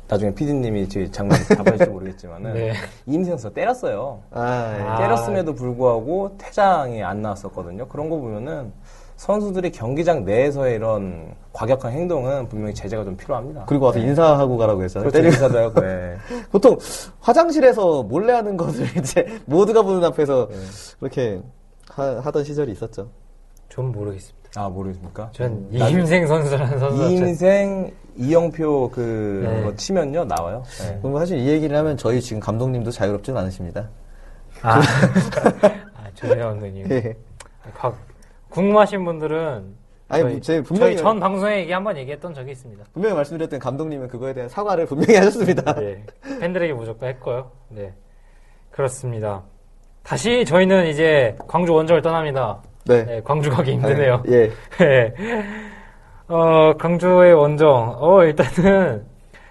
[0.08, 2.72] 나중에 피디님이 제 장면 잡아줄지 모르겠지만은, 네.
[3.06, 4.22] 이임생 선수가 때렸어요.
[4.32, 4.98] 아, 아.
[4.98, 7.86] 때렸음에도 불구하고 퇴장이 안 나왔었거든요.
[7.86, 8.72] 그런 거 보면은,
[9.16, 13.64] 선수들이 경기장 내에서의 이런 과격한 행동은 분명히 제재가 좀 필요합니다.
[13.66, 15.10] 그리고 와서 인사하고 가라고 했잖아요.
[15.10, 15.22] 그렇죠.
[15.22, 15.34] 때리고.
[15.44, 16.16] 인사도 하고, 예.
[16.52, 16.76] 보통
[17.20, 20.56] 화장실에서 몰래 하는 것을 이제 모두가 보는 앞에서 네.
[21.00, 21.40] 그렇게
[21.88, 23.08] 하, 던 시절이 있었죠.
[23.70, 24.36] 전 모르겠습니다.
[24.56, 25.30] 아, 모르겠습니까?
[25.32, 29.62] 전 이임생 선수라는 선수가 전- 이인생 이영표 그 네.
[29.62, 30.62] 뭐 치면요 나와요.
[30.80, 30.98] 네.
[31.02, 33.88] 그럼 사실 이 얘기를 하면 저희 지금 감독님도 자유롭진 않으십니다.
[34.62, 34.80] 아,
[35.94, 36.90] 아 조세호 감독님.
[36.90, 37.14] 예.
[38.56, 39.74] 각- 궁금하신 분들은
[40.08, 42.84] 아니, 저희, 제 분명히- 저희 전 방송에 얘기 한번 얘기했던 적이 있습니다.
[42.92, 45.74] 분명히 말씀드렸던 감독님은 그거에 대한 사과를 분명히 하셨습니다.
[45.74, 46.02] 네.
[46.40, 47.50] 팬들에게 무조건 했고요.
[47.68, 47.92] 네.
[48.70, 49.42] 그렇습니다.
[50.02, 52.62] 다시 저희는 이제 광주 원정을 떠납니다.
[52.86, 53.04] 네.
[53.04, 54.22] 네, 광주 가기 힘드네요.
[54.28, 54.50] 예.
[54.78, 55.12] 네.
[56.28, 57.96] 어, 강주의 원정.
[57.98, 59.04] 어, 일단은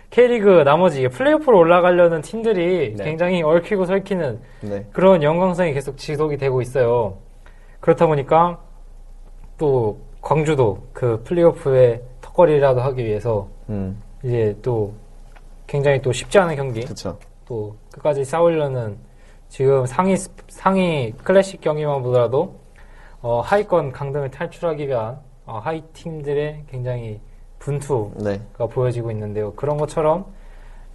[0.09, 3.03] K리그 나머지 플레이오프로 올라가려는 팀들이 네.
[3.03, 4.85] 굉장히 얽히고 설키는 네.
[4.93, 7.17] 그런 영광성이 계속 지속이 되고 있어요.
[7.81, 8.59] 그렇다 보니까
[9.57, 14.01] 또 광주도 그 플레이오프의 턱걸이라도 하기 위해서 음.
[14.23, 14.91] 이제 또
[15.67, 17.17] 굉장히 또 쉽지 않은 경기 그쵸.
[17.47, 18.97] 또 끝까지 싸우려는
[19.49, 22.55] 지금 상위 스- 상위 클래식 경기만 보더라도
[23.21, 27.19] 어, 하위권 강등을 탈출하기 위한 어, 하위 팀들의 굉장히
[27.59, 28.39] 분투가 네.
[28.69, 29.53] 보여지고 있는데요.
[29.53, 30.25] 그런 것처럼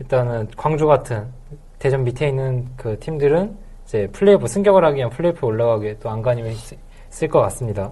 [0.01, 1.27] 일단은 광주 같은
[1.79, 6.53] 대전 밑에 있는 그 팀들은 이제 플레이오프 승격을 하기 위한 플레이오프 올라가기 위해 또 안간힘을
[6.55, 6.77] 쓰-
[7.11, 7.91] 쓸것 같습니다.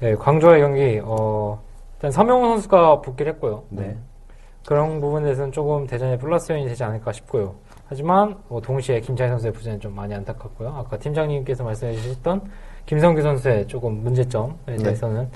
[0.00, 1.60] 네, 광주와의 경기 어,
[1.96, 3.64] 일단 서명훈 선수가 복귀를 했고요.
[3.70, 3.96] 네.
[4.64, 7.54] 그런 부분에 대해서는 조금 대전에 플러스 요인이 되지 않을까 싶고요.
[7.86, 10.68] 하지만 뭐 동시에 김찬희 선수의 부진은 좀 많이 안타깝고요.
[10.68, 12.42] 아까 팀장님께서 말씀해 주셨던
[12.86, 14.76] 김성규 선수의 조금 문제점에 네.
[14.76, 15.28] 대해서는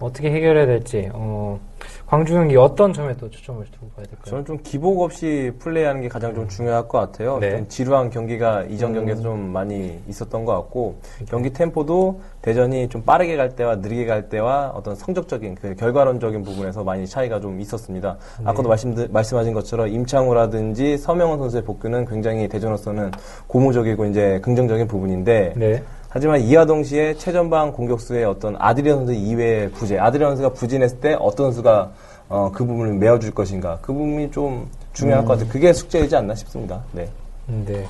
[0.00, 1.58] 어떻게 해결해야 될지 어,
[2.06, 4.24] 광주 경기 어떤 점에 또 초점을 두고 봐야 될까요?
[4.24, 7.38] 저는 좀 기복 없이 플레이하는 게 가장 좀 중요할 것 같아요.
[7.38, 7.50] 네.
[7.50, 13.36] 좀 지루한 경기가 이전 경기에서 좀 많이 있었던 것 같고 경기 템포도 대전이 좀 빠르게
[13.36, 18.16] 갈 때와 느리게 갈 때와 어떤 성적적인 그 결과론적인 부분에서 많이 차이가 좀 있었습니다.
[18.44, 23.10] 아까도 말씀 말씀하신 것처럼 임창우라든지 서명원 선수의 복귀는 굉장히 대전으로서는
[23.48, 25.82] 고무적이고 이제 긍정적인 부분인데 네.
[26.08, 31.46] 하지만 이와 동시에 최전방 공격수의 어떤 아드리안 선수 이외의 부재, 아드리안 선수가 부진했을 때 어떤
[31.46, 31.90] 선수가
[32.30, 35.48] 어, 그 부분을 메워줄 것인가, 그 부분이 좀 중요할 것 같아요.
[35.50, 36.82] 그게 숙제이지 않나 싶습니다.
[36.92, 37.08] 네.
[37.46, 37.86] 네.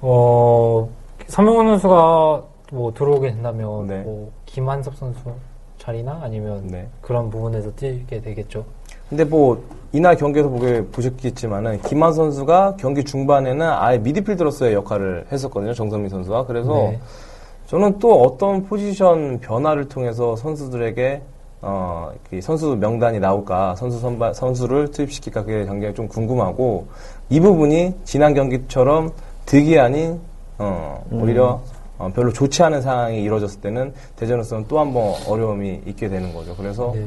[0.00, 0.88] 어,
[1.28, 4.00] 서명훈 선수가 뭐 들어오게 된다면 네.
[4.00, 5.20] 뭐 김한섭 선수
[5.78, 6.88] 자리나 아니면 네.
[7.00, 8.64] 그런 부분에서 뛰게 되겠죠.
[9.08, 9.62] 근데 뭐
[9.96, 15.72] 이날 경기에서 보게 보셨겠지만은 김한 선수가 경기 중반에는 아예 미드필더로서의 역할을 했었거든요.
[15.72, 16.44] 정선민 선수가.
[16.44, 17.00] 그래서 네.
[17.66, 21.22] 저는 또 어떤 포지션 변화를 통해서 선수들에게
[21.62, 26.86] 어, 그 선수 명단이 나올까, 선수 선발, 선수를 투입시킬까, 그게 굉장히 좀 궁금하고,
[27.30, 29.10] 이 부분이 지난 경기처럼
[29.46, 30.20] 득이 아닌,
[30.58, 31.62] 어, 오히려
[31.98, 36.54] 어, 별로 좋지 않은 상황이 이루어졌을 때는 대전으로서는 또 한 번 어려움이 있게 되는 거죠.
[36.54, 37.06] 그래서, 네.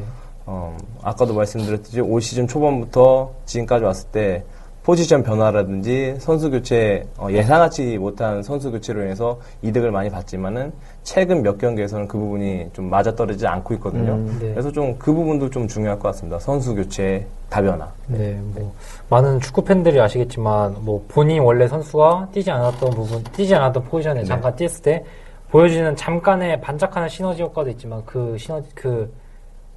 [0.51, 4.43] 어, 아까도 말씀드렸듯이 올 시즌 초반부터 지금까지 왔을 때
[4.81, 10.71] 포지션 변화라든지 선수 교체 어, 예상하지 못한 선수 교체로 인해서 이득을 많이 봤지만은
[11.03, 14.13] 최근 몇 경기에서는 그 부분이 좀 맞아떨어지지 않고 있거든요.
[14.13, 14.49] 음, 네.
[14.51, 16.39] 그래서 좀 그 부분도 좀 중요할 것 같습니다.
[16.39, 17.87] 선수 교체 다변화.
[18.07, 18.73] 네, 뭐
[19.09, 24.23] 많은 축구 팬들이 아시겠지만 뭐 본인 원래 선수가 뛰지 않았던 부분, 뛰지 않았던 포지션에 네.
[24.23, 25.03] 잠깐 뛰었을 때
[25.51, 29.11] 보여주는 잠깐의 반짝하는 시너지 효과도 있지만 그 시너지 그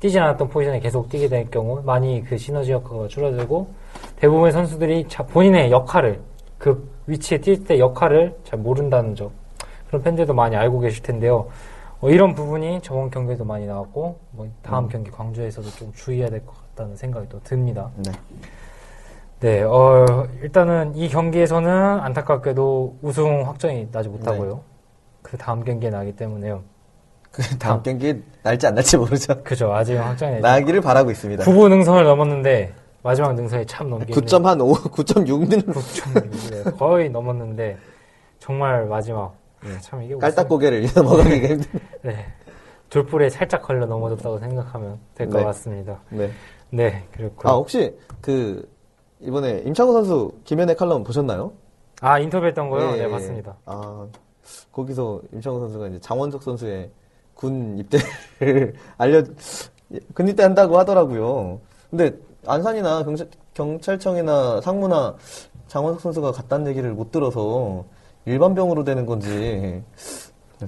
[0.02, 3.68] 뛰지 않았던 포지션에 계속 뛰게 될 경우 많이 그 시너지 효과가 줄어들고
[4.16, 6.20] 대부분의 선수들이 자- 본인의 역할을
[6.58, 9.30] 그 위치에 뛸 때 역할을 잘 모른다는 점
[9.86, 11.46] 그런 팬들도 많이 알고 계실 텐데요.
[12.00, 16.52] 어, 이런 부분이 저번 경기에도 많이 나왔고 뭐 다음 경기 광주에서도 좀 주의해야 될 것
[16.70, 17.88] 같다는 생각이 또 듭니다.
[18.04, 18.10] 네.
[19.38, 24.62] 네, 어, 일단은 이 경기에서는 안타깝게도 우승 확정이 나지 못하고요.
[25.22, 26.62] 그 다음 경기에 나기 때문에요.
[27.32, 29.42] 그 다음 경기 날지 안 날지 모르죠.
[29.42, 31.44] 그죠, 아직 확정이 나기를 바라고 있습니다.
[31.44, 37.78] 9부 능선을 넘었는데 마지막 능선이 참 넘기는 9점 한 5, 9.6는 9.6, 네, 거의 넘었는데
[38.38, 41.80] 정말 마지막 네, 참 이게 깔딱 고개를 넘어가기가 힘든.
[42.02, 42.26] 네,
[42.90, 45.44] 돌불에 살짝 걸려 넘어졌다고 생각하면 될것 네.
[45.44, 46.00] 같습니다.
[46.10, 46.30] 네.
[46.70, 48.68] 네, 그렇고 아, 혹시 그
[49.20, 51.52] 이번에 임창우 선수 김현의 칼럼 보셨나요?
[52.00, 52.90] 아 인터뷰했던 거요?
[52.92, 53.08] 예, 네, 예.
[53.08, 53.56] 봤습니다.
[53.64, 54.06] 아,
[54.72, 56.90] 거기서 임창우 선수가 이제 장원석 선수의
[57.42, 59.24] 군 입대를 알려,
[60.14, 61.60] 군 입대 한다고 하더라고요.
[61.90, 65.16] 근데 안산이나 경찰, 경찰 청이나 상무나
[65.66, 67.84] 장원석 선수가 갔다는 얘기를 못 들어서
[68.26, 69.82] 일반병으로 되는 건지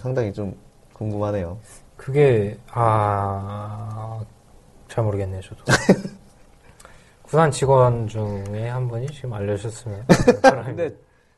[0.01, 0.57] 상당히 좀
[0.95, 1.59] 궁금하네요.
[1.97, 4.21] 그게 아,
[4.89, 5.63] 잘 모르겠네요, 저도.
[7.23, 10.07] 구산 직원 중에 한 분이 지금 알려주셨으면.
[10.67, 10.93] 근데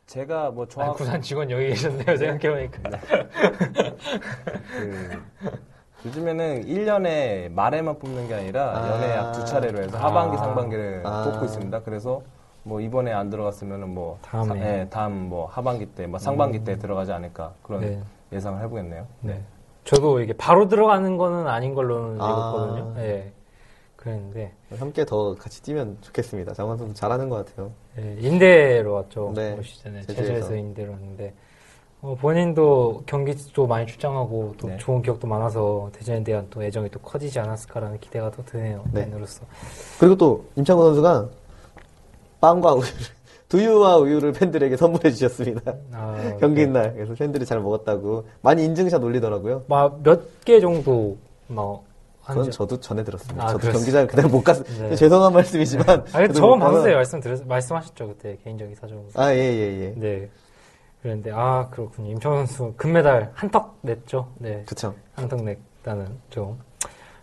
[0.07, 2.79] 제가 뭐 아니, 정확 구산 직원 여기 계셨네요, 생각해보니까.
[4.79, 5.21] 그
[6.05, 8.89] 요즘에는 1년에 말에만 뽑는 게 아니라 아.
[8.89, 10.39] 연애 약 두 차례로 해서 하반기, 아.
[10.39, 11.23] 상반기를 아.
[11.29, 11.81] 뽑고 있습니다.
[11.83, 12.21] 그래서
[12.63, 14.47] 뭐 이번에 안 들어갔으면은 뭐 다음에.
[14.47, 18.01] 사- 예, 다음 뭐 하반기 때, 뭐 상반기 때 들어가지 않을까 그런 네.
[18.31, 19.05] 예상을 해보겠네요.
[19.21, 19.41] 네.
[19.83, 22.25] 저도 이게 바로 들어가는 거는 아닌 걸로는 아.
[22.29, 22.93] 읽었거든요.
[22.95, 23.33] 네.
[24.07, 26.53] 그랬는데 함께 더 같이 뛰면 좋겠습니다.
[26.53, 27.71] 장원 선수 잘하는 것 같아요.
[27.99, 29.33] 예, 인대로 왔죠.
[29.35, 30.55] 네, 올 시즌에 제주에서.
[30.55, 31.33] 인대로 왔는데
[32.01, 34.77] 어, 본인도 경기도 많이 출장하고 또 네.
[34.77, 38.85] 좋은 기억도 많아서 대전에 대한 또 애정이 또 커지지 않았을까라는 기대가 더 드네요.
[38.91, 39.05] 네.
[39.05, 39.45] 팬으로서.
[39.99, 41.29] 그리고 또 임창구 선수가
[42.39, 42.89] 빵과 우유를
[43.49, 45.73] 두유와 우유를 팬들에게 선물해 주셨습니다.
[45.91, 46.71] 아, 경기 네.
[46.71, 49.63] 날 그래서 팬들이 잘 먹었다고 많이 인증샷 올리더라고요.
[50.03, 51.17] 몇개 정도
[51.47, 51.86] 뭐
[52.27, 53.43] 그건 한 저도 전에 들었습니다.
[53.43, 53.79] 아, 저도 그렇습니다.
[53.79, 54.63] 경기장을 그대로 못 갔.
[54.79, 54.95] 네.
[54.95, 55.87] 죄송한 말씀이지만.
[55.89, 59.03] 아니 그래도 저번 못 방송에 말씀 드렸, 말씀하셨죠 그때 개인적인 사정.
[59.15, 59.93] 아, 예, 예, 예.
[59.95, 60.29] 네.
[61.01, 62.11] 그런데 아 그렇군요.
[62.11, 64.27] 임창원 선수 금메달 한턱 냈죠.
[64.39, 64.63] 네.
[64.67, 64.93] 그쵸.
[65.15, 66.57] 한턱 냈다는 좀.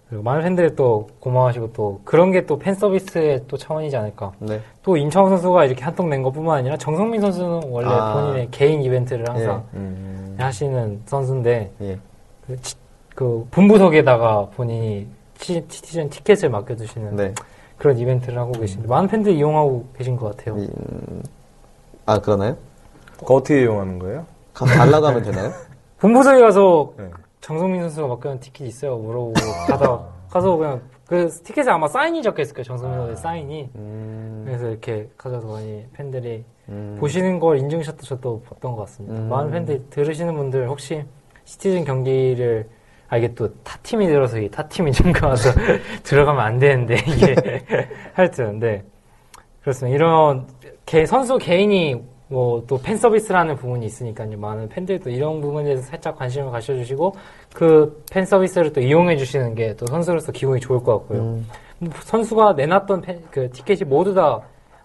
[0.08, 4.32] 그리고 많은 팬들이 또 고마워하시고 또 그런 게 또 팬 서비스의 또 차원이지 않을까.
[4.38, 4.60] 네.
[4.82, 8.14] 또 임창원 선수가 이렇게 한턱 낸 것뿐만 아니라 정성민 선수는 원래 아.
[8.14, 10.36] 본인의 개인 이벤트를 항상 음.
[10.38, 11.98] 하시는 선수인데 예.
[12.46, 12.76] 그, 치-
[13.14, 15.06] 그 본부석에다가 본인이
[15.38, 17.34] 시- 시티즌 티켓을 맡겨두시는 네.
[17.78, 20.56] 그런 이벤트를 하고 계신데 많은 팬들이 이용하고 계신 것 같아요.
[20.58, 21.22] 이, 음,
[22.06, 22.56] 아, 그러나요?
[23.18, 24.26] 그거 어떻게 이용하는 거예요?
[24.52, 25.50] 가, 달라고 하면 되나요?
[25.98, 27.10] 본부석에 가서 네.
[27.40, 28.96] 정성민 선수가 맡겨놓은 티켓 있어요.
[28.96, 29.34] 물어보고
[29.68, 30.00] 가다
[30.30, 32.64] 가서 그냥 그 티켓에 아마 사인이 적혀 있을 거예요.
[32.64, 33.70] 정성민 선수의 사인이.
[33.76, 39.16] 음, 그래서 이렇게 가져서 많이 팬들이 음, 보시는 걸 인증샷도 저도 봤던 것 같습니다.
[39.16, 39.28] 음.
[39.28, 41.04] 많은 팬들이 들으시는 분들 혹시
[41.44, 42.68] 시티즌 경기를
[43.14, 45.50] 아 이게 또 타 팀이 들어서 이 타팀 인증가 와서
[46.02, 47.34] 들어가면 안 되는데 이게
[48.12, 48.82] 하여튼 네
[49.62, 49.94] 그렇습니다.
[49.94, 50.46] 이런
[50.84, 51.94] 개 선수 개인이
[52.28, 54.36] 뭐 또 팬 서비스라는 부분이 있으니까요.
[54.36, 57.14] 많은 팬들도 이런 부분에 대해서 살짝 관심을 가져주시고
[57.54, 61.20] 그 팬 서비스를 또 이용해 주시는 게 또 선수로서 기분이 좋을 것 같고요.
[61.20, 61.46] 음,
[61.78, 64.40] 뭐 선수가 내놨던 팬- 그 티켓이 모두 다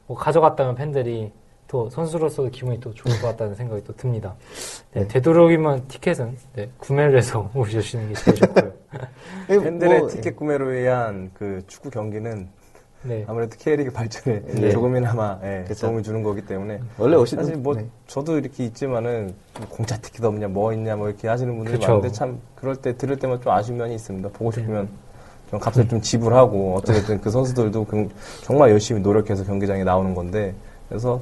[0.08, 1.32] 뭐 가져갔다면 팬들이
[1.70, 4.34] 또 선수로서도 기분이 또 좋을 것 같다는 생각이 또 듭니다.
[4.92, 5.08] 네, 네.
[5.08, 8.72] 되도록이면 티켓은 네, 구매를 해서 오시는 게 제일 좋고요.
[9.52, 12.48] 예, 팬들의 뭐, 티켓 구매로 위한 그 축구 경기는
[13.04, 13.24] 네.
[13.28, 14.72] 아무래도 K리그 발전에 네.
[14.72, 15.64] 조금이나마 예.
[15.80, 17.86] 도움을 주는 거기 때문에 원래 오시는 사실 뭐 네.
[18.08, 21.88] 저도 이렇게 있지만은 뭐 공짜 티켓 없냐 뭐 있냐 뭐 이렇게 하시는 분들이 그쵸.
[21.90, 24.28] 많은데 참 그럴 때 들을 때만 좀 아쉬운 면이 있습니다.
[24.30, 24.90] 보고 싶으면
[25.52, 28.10] 좀 값을 좀 지불하고 어쨌든 그 선수들도 그-
[28.42, 30.56] 정말 열심히 노력해서 경기장에 나오는 건데
[30.90, 31.22] 그래서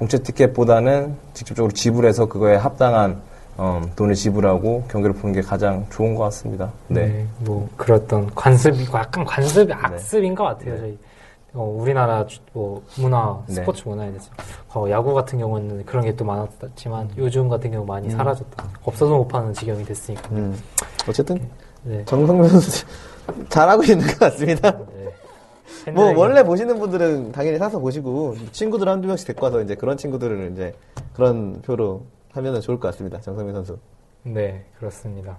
[0.00, 3.20] 공짜 티켓보다는 직접적으로 지불해서 그거에 합당한
[3.58, 6.70] 어, 돈을 지불하고 경기를 보는 게 가장 좋은 것 같습니다.
[6.88, 7.06] 네.
[7.06, 10.78] 네, 뭐 그랬던 관습이고 약간 관습 악습인 것 같아요.
[10.78, 10.98] 저희
[11.52, 13.56] 어, 우리나라 주- 뭐 문화 네.
[13.56, 14.30] 스포츠 문화에 대해서
[14.72, 18.64] 어, 야구 같은 경우는 그런 게 또 많았지만 요즘 같은 경우 많이 사라졌다.
[18.84, 20.30] 없어도 못 파는 지경이 됐으니까.
[20.32, 20.58] 음,
[21.06, 21.38] 어쨌든
[21.82, 22.02] 네.
[22.06, 22.86] 정성민 선수
[23.50, 24.78] 잘하고 있는 것 같습니다.
[25.86, 25.92] 네.
[25.92, 30.52] 뭐 원래 보시는 분들은 당연히 사서 보시고 친구들 한두 명씩 데리고 와서 이제 그런 친구들을
[30.52, 30.74] 이제
[31.14, 33.20] 그런 표로 하면은 좋을 것 같습니다.
[33.20, 33.78] 정성민 선수.
[34.22, 35.38] 네, 그렇습니다.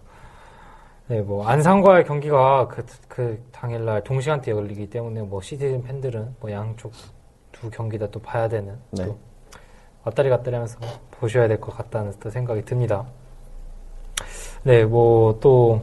[1.08, 6.92] 네, 뭐, 안산과의 경기가 그, 그 당일날 동시간대에 열리기 때문에 뭐, 시티즌 팬들은 뭐, 양쪽
[7.52, 9.06] 두 경기 다 또 봐야 되는, 네.
[9.06, 9.18] 또,
[10.04, 10.80] 왔다리 갔다리 하면서
[11.12, 13.06] 보셔야 될 것 같다는 또 생각이 듭니다.
[14.64, 15.82] 네, 뭐, 또,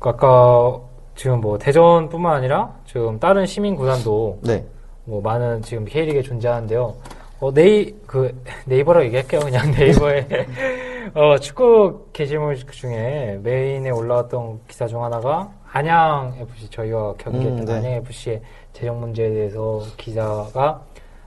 [0.00, 0.80] 아까
[1.14, 4.64] 지금 뭐, 대전뿐만 아니라 지금 다른 시민 구단도 네.
[5.04, 6.94] 뭐 많은 지금 K리그에 존재하는데요.
[7.40, 9.40] 어, 네이, 그, 네이버라고 얘기할게요.
[9.40, 10.26] 그냥 네이버에.
[11.14, 17.74] 어, 축구 게시물 중에 메인에 올라왔던 기사 중 하나가 안양FC, 저희와 경기했던 음, 네.
[17.74, 18.40] 안양FC의
[18.72, 20.82] 재정 문제에 대해서 기자가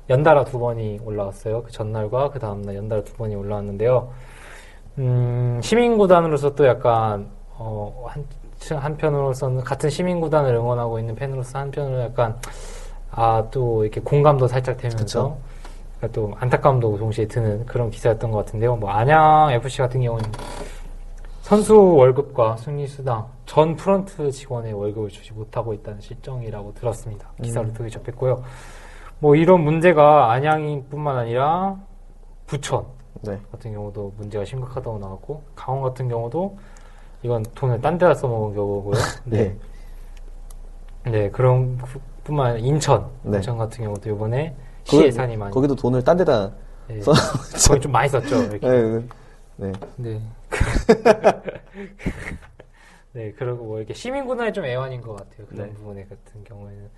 [0.10, 1.64] 연달아 두 번이 올라왔어요.
[1.64, 4.12] 그 전날과 그 다음날 연달아 두 번이 올라왔는데요.
[5.00, 8.26] 음, 시민구단으로서 또 약간, 어, 한,
[8.74, 12.36] 한편으로서는 같은 시민구단을 응원하고 있는 팬으로서 한편으로 약간,
[13.12, 15.38] 아, 또 이렇게 공감도 살짝 되면서.
[15.98, 18.76] 그러니까 또 안타까움도 동시에 드는 그런 기사였던 것 같은데요.
[18.76, 20.30] 뭐, 안양 FC 같은 경우는
[21.42, 27.30] 선수 월급과 승리 수당 전 프런트 직원의 월급을 주지 못하고 있다는 실정이라고 들었습니다.
[27.42, 28.44] 기사를 통해 접했고요.
[29.20, 31.78] 뭐, 이런 문제가 안양뿐만 아니라
[32.48, 32.86] 부천,
[33.22, 33.40] 네.
[33.52, 36.58] 같은 경우도 문제가 심각하다고 나왔고 강원 같은 경우도
[37.26, 38.94] 이건 돈을 딴 데다 써먹은 경우고요.
[39.26, 39.56] 네.
[41.06, 43.38] 네, 그런 부- 뿐만 아니라 인천, 네.
[43.38, 46.52] 인천 같은 경우도 이번에 시 예산이 많이 거기도 돈을 딴 데다
[46.88, 47.12] 네, 써.
[47.68, 48.44] 거기 좀 많이 썼죠.
[48.54, 48.68] 이렇게.
[48.70, 49.08] 네.
[49.58, 49.72] 네.
[49.98, 50.22] 네.
[53.14, 55.48] 네, 그리고 뭐 이렇게 시민군단이 좀 애환인 것 같아요.
[55.48, 55.74] 그런 네.
[55.74, 56.90] 부분에 같은 경우에는.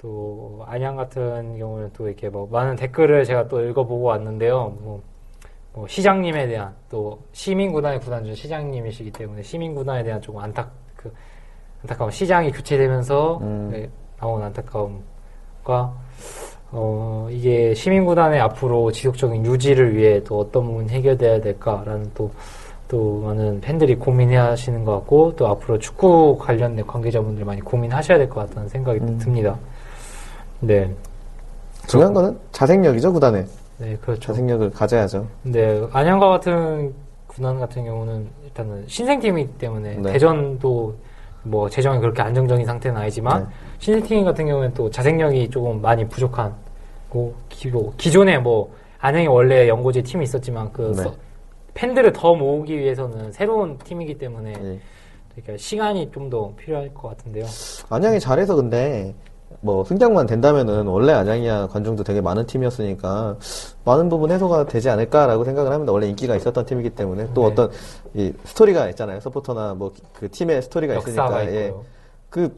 [0.00, 4.54] 또, 안양 같은 경우는 또 이렇게 뭐 많은 댓글을 제가 또 읽어보고 왔는데요.
[4.54, 5.02] 뭐, 뭐
[5.86, 11.14] 시장님에 대한 또 시민구단의 구단 중 시장님이시기 때문에 시민구단에 대한 조금 안타, 그그
[11.82, 13.68] 안타까운 시장이 교체되면서 음.
[13.72, 13.88] 네,
[14.18, 15.94] 나온 안타까움과
[16.70, 22.30] 어, 이게 시민구단의 앞으로 지속적인 유지를 위해 또 어떤 부분이 해결돼야 될까라는 또,
[22.88, 28.28] 또 많은 팬들이 고민해 하시는 것 같고 또 앞으로 축구 관련된 관계자분들 많이 고민하셔야 될
[28.28, 29.18] 것 같다는 생각이 음.
[29.18, 29.56] 듭니다.
[30.60, 30.90] 네.
[31.86, 33.46] 중요한 거는 자생력이죠, 구단에.
[33.78, 34.20] 네, 그렇죠.
[34.20, 35.26] 자생력을 가져야죠.
[35.42, 36.92] 근데 안양과 같은
[37.26, 40.12] 군단 같은 경우는 일단은 신생팀이기 때문에 네.
[40.12, 40.94] 대전도
[41.44, 43.48] 뭐 재정이 그렇게 안정적인 상태는 아니지만 네.
[43.78, 46.52] 신생팀 같은 경우는 또 자생력이 조금 많이 부족한
[47.08, 51.02] 고 기, 뭐 기존에 뭐 안양이 원래 연고지 팀이 있었지만 그 네.
[51.04, 51.14] 서-
[51.74, 54.80] 팬들을 더 모으기 위해서는 새로운 팀이기 때문에 예.
[55.36, 57.44] 되게 시간이 좀 더 필요할 것 같은데요.
[57.88, 59.14] 안양이 잘해서 근데
[59.60, 63.36] 뭐 승장만 된다면은 원래 안양이야 관중도 되게 많은 팀이었으니까
[63.84, 65.92] 많은 부분 해소가 되지 않을까라고 생각을 합니다.
[65.92, 67.46] 원래 인기가 있었던 팀이기 때문에 또 네.
[67.48, 67.70] 어떤
[68.14, 69.20] 이 스토리가 있잖아요.
[69.20, 71.72] 서포터나 뭐 그 팀의 스토리가 있으니까 예.
[72.30, 72.56] 그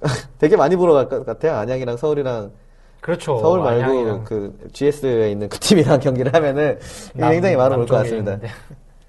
[0.38, 1.54] 되게 많이 보러 갈 것 같아요.
[1.56, 2.52] 안양이랑 서울이랑
[3.00, 3.38] 그렇죠.
[3.38, 6.78] 서울 말고 안양이랑 그 GS에 있는 그 팀이랑 경기를 하면은
[7.14, 8.38] 남- 굉장히 많이 볼것 같습니다.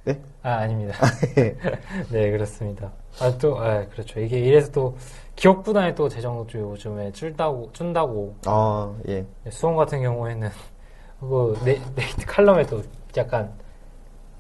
[0.06, 0.20] 네?
[0.42, 0.96] 아, 아닙니다.
[1.38, 1.56] 예.
[2.10, 2.92] 네, 그렇습니다.
[3.20, 4.20] 아, 또, 아, 그렇죠.
[4.20, 4.96] 이게 이래서 또
[5.40, 8.36] 기업구단에 또 재정도 좀 요즘에 줄다고, 준다고.
[8.46, 9.26] 아, 예.
[9.50, 10.50] 수원 같은 경우에는
[11.22, 12.82] 그거 네, 네이트 칼럼에 또
[13.16, 13.50] 약간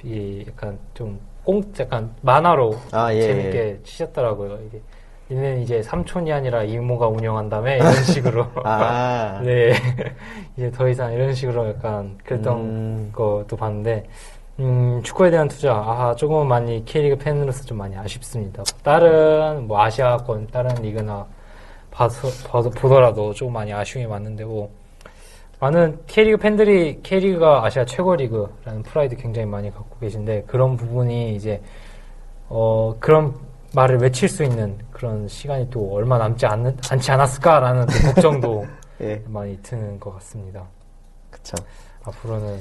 [0.03, 4.59] 이 약간 좀 꽁, 약간 만화로 아, 예, 재밌게 치셨더라고요.
[4.67, 4.81] 이게
[5.31, 8.47] 얘는 이제 삼촌이 아니라 이모가 운영한다며 이런 식으로.
[8.65, 9.39] 아.
[9.43, 9.73] 네.
[10.57, 13.09] 이제 더 이상 이런 식으로 약간 그랬던 음.
[13.13, 14.05] 것도 봤는데,
[14.59, 18.61] 음, 축구에 대한 투자, 아, 조금 많이 K리그 팬으로서 좀 많이 아쉽습니다.
[18.83, 21.25] 다른, 뭐, 아시아권, 다른 리그나
[21.89, 24.69] 봐서, 봐서 보더라도 조금 많이 아쉬움이 많은데, 뭐,
[25.61, 31.61] 많은 K리그 팬들이 K리그가 아시아 최고 리그라는 프라이드 굉장히 많이 갖고 계신데, 그런 부분이 이제,
[32.49, 33.33] 어, 그런
[33.73, 38.65] 말을 외칠 수 있는 그런 시간이 또 얼마 남지 않, 않지 않았을까라는 또 걱정도
[38.99, 39.23] 예.
[39.27, 40.65] 많이 드는 것 같습니다.
[41.29, 41.55] 그쵸.
[42.03, 42.59] 앞으로는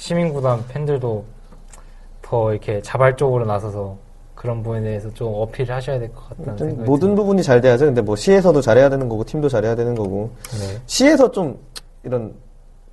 [0.00, 1.24] 시민구단 팬들도
[2.22, 3.96] 더 이렇게 자발적으로 나서서
[4.34, 7.22] 그런 부분에 대해서 좀 어필을 하셔야 될 것 같다는 좀 생각이 모든 듭니다.
[7.22, 7.84] 부분이 잘 돼야죠.
[7.84, 10.80] 근데 뭐 시에서도 잘해야 되는 거고 팀도 잘해야 되는 거고 네.
[10.86, 11.58] 시에서 좀
[12.02, 12.34] 이런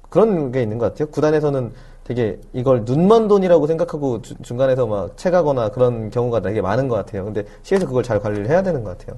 [0.10, 1.08] 그런 게 있는 것 같아요.
[1.10, 1.72] 구단에서는
[2.04, 7.24] 되게 이걸 눈먼 돈이라고 생각하고 주- 중간에서 막 채가거나 그런 경우가 되게 많은 것 같아요.
[7.24, 9.17] 근데 시에서 그걸 잘 관리를 해야 되는 것 같아요.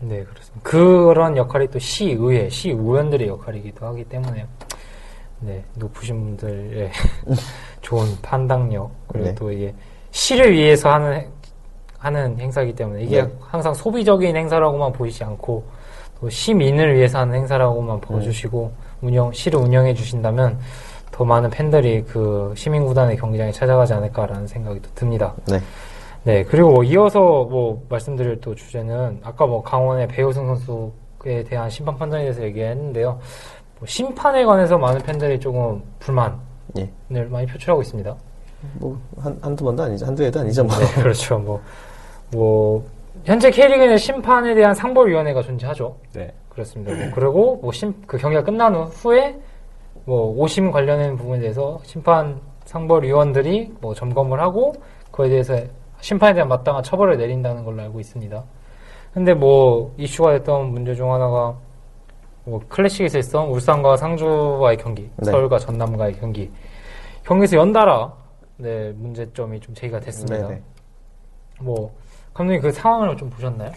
[0.00, 0.60] 네, 그렇습니다.
[0.62, 4.46] 그런 역할이 또 시의회, 시의원들의 역할이기도 하기 때문에
[5.42, 6.90] 네, 높으신 분들의
[7.82, 9.34] 좋은 판단력 그리고 네.
[9.34, 9.74] 또 이게
[10.10, 11.30] 시를 위해서 하는 행-
[11.98, 13.32] 하는 행사이기 때문에 이게 네.
[13.40, 15.64] 항상 소비적인 행사라고만 보이지 않고
[16.20, 20.58] 또 시민을 위해서 하는 행사라고만 봐주시고 운영 시를 운영해 주신다면
[21.10, 25.34] 더 많은 팬들이 그 시민 구단의 경기장에 찾아가지 않을까라는 생각이 또 듭니다.
[25.48, 25.60] 네.
[26.24, 32.22] 네, 그리고 이어서 뭐 말씀드릴 또 주제는 아까 뭐 강원의 배우승 선수에 대한 심판 판단에
[32.22, 33.18] 대해서 얘기했는데요.
[33.82, 36.36] 뭐 심판에 관해서 많은 팬들이 조금 불만을
[36.78, 36.88] 예.
[37.24, 38.14] 많이 표출하고 있습니다.
[38.78, 40.06] 뭐, 한, 한두 번도 아니죠.
[40.06, 40.62] 한두 해도 아니죠.
[40.62, 40.72] 뭐.
[40.76, 41.36] 네, 그렇죠.
[41.40, 41.60] 뭐,
[42.30, 42.84] 뭐,
[43.24, 45.96] 현재 K리그는 심판에 대한 상벌위원회가 존재하죠.
[46.14, 46.32] 네.
[46.48, 46.94] 그렇습니다.
[46.94, 49.36] 뭐 그리고 뭐 심, 그 경기가 끝난 후- 후에
[50.04, 54.72] 뭐 오심 관련된 부분에 대해서 심판 상벌위원들이 뭐 점검을 하고
[55.10, 55.56] 그에 대해서
[56.00, 58.44] 심판에 대한 마땅한 처벌을 내린다는 걸로 알고 있습니다.
[59.12, 61.56] 근데 뭐 이슈가 됐던 문제 중 하나가
[62.44, 65.30] 뭐 클래식에서 있었던 울산과 상주와의 경기, 네.
[65.30, 66.50] 서울과 전남과의 경기.
[67.24, 68.12] 경기에서 연달아
[68.56, 70.48] 네, 문제점이 좀 제기가 됐습니다.
[70.48, 70.62] 네네.
[71.60, 71.92] 뭐
[72.34, 73.70] 감독님 그 상황을 좀 보셨나요?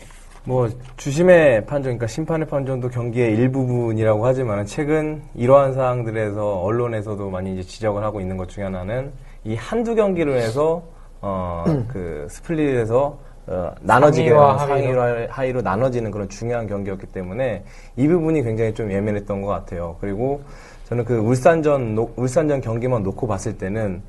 [0.45, 7.63] 뭐 주심의 판정, 그러니까 심판의 판정도 경기의 일부분이라고 하지만 최근 이러한 사항들에서 언론에서도 많이 이제
[7.63, 9.12] 지적을 하고 있는 것 중에 하나는
[9.43, 10.84] 이 한두 경기로 해서
[11.21, 13.17] 어 그 스플릿에서
[13.48, 15.28] 어, 나눠지게 상위와 하위로.
[15.30, 17.64] 하위로 나눠지는 그런 중요한 경기였기 때문에
[17.96, 19.98] 이 부분이 굉장히 좀 예민했던 것 같아요.
[20.02, 20.42] 그리고
[20.90, 24.02] 저는 그 울산전 노- 울산전 경기만 놓고 봤을 때는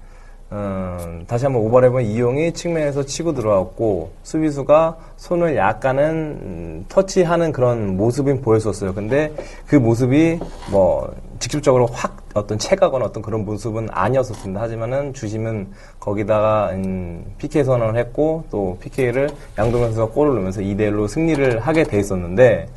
[0.53, 8.41] 음, 다시 한번 오버랩은 이용이 측면에서 치고 들어왔고 수비수가 손을 약간은 음, 터치하는 그런 모습이
[8.41, 8.95] 보였었어요.
[8.95, 9.33] 근데
[9.67, 10.39] 그 모습이
[10.71, 14.61] 뭐 직접적으로 확 어떤 채가거나 어떤 그런 모습은 아니었었습니다.
[14.61, 15.69] 하지만은 주심은
[15.99, 21.83] 거기다가 음, PK 선언을 했고 또 PK를 양동현 선수가 골을 넣으면서 2대 1로 승리를 하게
[21.83, 22.69] 돼 있었는데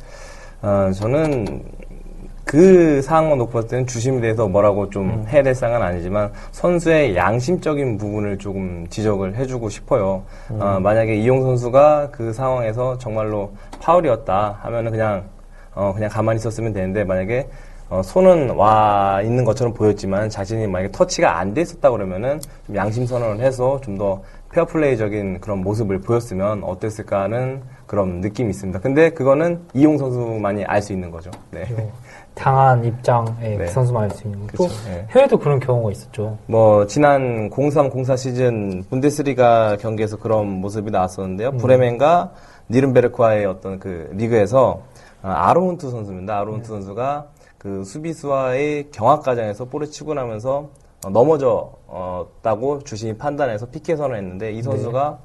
[0.62, 1.62] 어, 저는
[2.50, 7.96] 그 상황만 놓고 봤을 때는 주심에 대해서 뭐라고 좀 해야 될 상은 아니지만 선수의 양심적인
[7.96, 10.24] 부분을 조금 지적을 해주고 싶어요.
[10.58, 15.22] 어, 만약에 이용 선수가 그 상황에서 정말로 파울이었다 하면은 그냥
[15.76, 17.46] 어, 그냥 가만히 있었으면 되는데 만약에
[17.88, 23.06] 어, 손은 와 있는 것처럼 보였지만 자신이 만약에 터치가 안 돼 있었다 그러면은 좀 양심
[23.06, 24.22] 선언을 해서 좀 더
[24.52, 28.80] 페어플레이적인 그런 모습을 보였으면 어땠을까 하는 그런 느낌이 있습니다.
[28.80, 31.30] 근데 그거는 이용 선수만이 알 수 있는 거죠.
[31.52, 31.64] 네.
[32.40, 33.56] 당한 입장의 네.
[33.58, 35.06] 그 선수만 알수 있는 또 예.
[35.10, 36.38] 해외도 그런 경우가 있었죠.
[36.46, 41.52] 뭐 지난 03-04 시즌 분데스리가 경기에서 그런 모습이 나왔었는데요.
[41.58, 42.32] 브레멘과
[42.70, 44.80] 니른베르크와의 어떤 그 리그에서
[45.22, 46.38] 아, 아로운트 선수입니다.
[46.38, 47.26] 아로운트 선수가
[47.58, 50.70] 그 수비수와의 경합 과정에서 볼을 치고 나면서
[51.04, 55.18] 어, 넘어졌다고 주심이 판단해서 피켓 선언했는데 이 선수가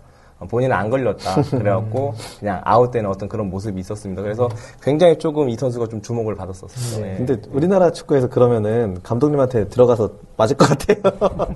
[0.50, 1.42] 본인은 안 걸렸다.
[1.50, 4.22] 그래갖고 그냥 아웃되는 어떤 그런 모습이 있었습니다.
[4.22, 4.50] 그래서
[4.82, 7.06] 굉장히 조금 이 선수가 좀 주목을 받았었어요.
[7.06, 7.16] 예.
[7.16, 11.56] 근데 우리나라 축구에서 그러면은 감독님한테 들어가서 맞을 것 같아요.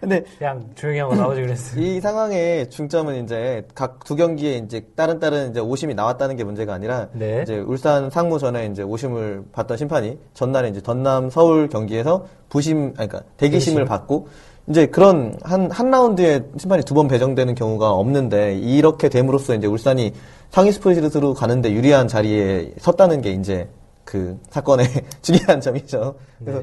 [0.00, 1.80] 근데 그냥 조용히 하고 나오지 그랬어요.
[1.80, 6.74] 이 상황의 중점은 이제 각 두 경기에 이제 다른 다른 이제 오심이 나왔다는 게 문제가
[6.74, 7.42] 아니라 네.
[7.42, 13.08] 이제 울산 상무 전에 이제 오심을 받던 심판이 전날에 이제 전남 서울 경기에서 부심 아니
[13.08, 14.28] 그러니까 대기심을 받고
[14.68, 20.12] 이제 그런 한 한 라운드에 심판이 두 번 배정되는 경우가 없는데 이렇게 됨으로써 이제 울산이
[20.50, 23.68] 상위 스프릿으로 가는데 유리한 자리에 섰다는 게 이제
[24.04, 24.86] 그 사건의
[25.22, 26.14] 중요한 점이죠.
[26.44, 26.62] 그래서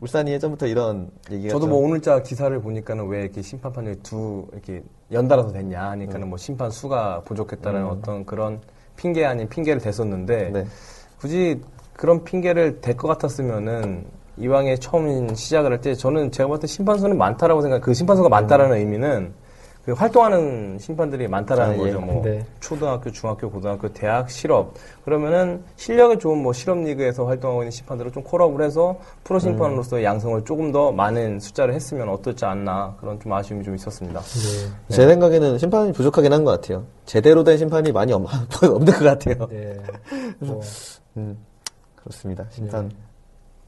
[0.00, 4.46] 울산이 예전부터 이런 얘기가 저도 좀- 뭐 오늘자 기사를 보니까는 왜 이렇게 심판 판정이 두
[4.52, 4.82] 이렇게
[5.12, 8.60] 연달아서 됐냐 하니까는 뭐 심판 수가 부족했다는 어떤 그런
[8.96, 10.66] 핑계 아닌 핑계를 댔었는데 네.
[11.18, 11.60] 굳이
[11.94, 14.04] 그런 핑계를 댈 것 같았으면은
[14.40, 17.80] 이왕에 처음 시작을 할 때 저는 제가 봤을 때 심판수는 많다라고 생각.
[17.80, 19.32] 그 심판수가 많다라는 의미는
[19.84, 21.78] 그 활동하는 심판들이 많다라는 아, 예.
[21.78, 22.00] 거죠.
[22.00, 22.44] 뭐 네.
[22.60, 24.74] 초등학교, 중학교, 고등학교, 대학, 실업.
[25.06, 30.44] 그러면은 실력이 좋은 뭐 실업 리그에서 활동하고 있는 심판들을 좀 콜업을 해서 프로 심판으로서의 양성을
[30.44, 34.20] 조금 더 많은 숫자를 했으면 어떻지 않나 그런 좀 아쉬움이 좀 있었습니다.
[34.20, 34.94] 네.
[34.94, 36.84] 제 생각에는 심판이 부족하긴 한 것 같아요.
[37.06, 38.22] 제대로 된 심판이 많이 없,
[38.62, 39.48] 없는 것 같아요.
[39.48, 39.78] 네.
[40.40, 40.60] 뭐
[41.16, 41.38] 음,
[41.96, 42.44] 그렇습니다.
[42.50, 42.90] 심판.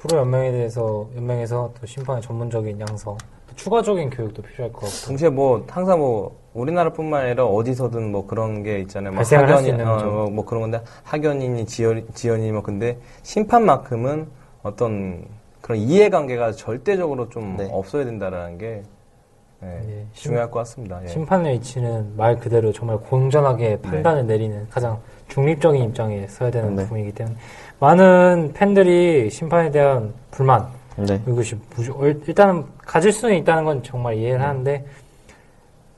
[0.03, 0.09] 네.
[0.09, 3.17] 프로 연맹에 대해서 연맹에서 또 심판의 전문적인 양성,
[3.49, 5.07] 또 추가적인 교육도 필요할 것 같고.
[5.07, 9.13] 동시에 뭐 항상 뭐 우리나라뿐만 아니라 어디서든 뭐 그런 게 있잖아요.
[9.13, 10.07] 뭐 학연이- 있는 어, 거죠.
[10.07, 14.29] 뭐, 뭐 그런 건데 학연이니 지연, 지연이 뭐 근데 심판만큼은
[14.63, 15.25] 어떤
[15.61, 17.69] 그런 이해관계가 절대적으로 좀 네.
[17.71, 18.83] 없어야 된다라는 게
[19.65, 21.01] 예, 예, 심- 중요할 것 같습니다.
[21.05, 21.07] 예.
[21.09, 24.99] 심판의 위치는 말 그대로 정말 공정하게 판단을 내리는 가장
[25.29, 26.83] 중립적인 입장에 서야 되는 네.
[26.83, 27.37] 부분이기 때문에
[27.79, 31.21] 많은 팬들이 심판에 대한 불만 네.
[31.27, 31.57] 이것이
[32.27, 34.85] 일단은 가질 수는 있다는 건 정말 이해를 하는데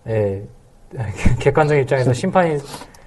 [0.09, 0.43] 예,
[1.41, 2.59] 객관적인 입장에서 심판이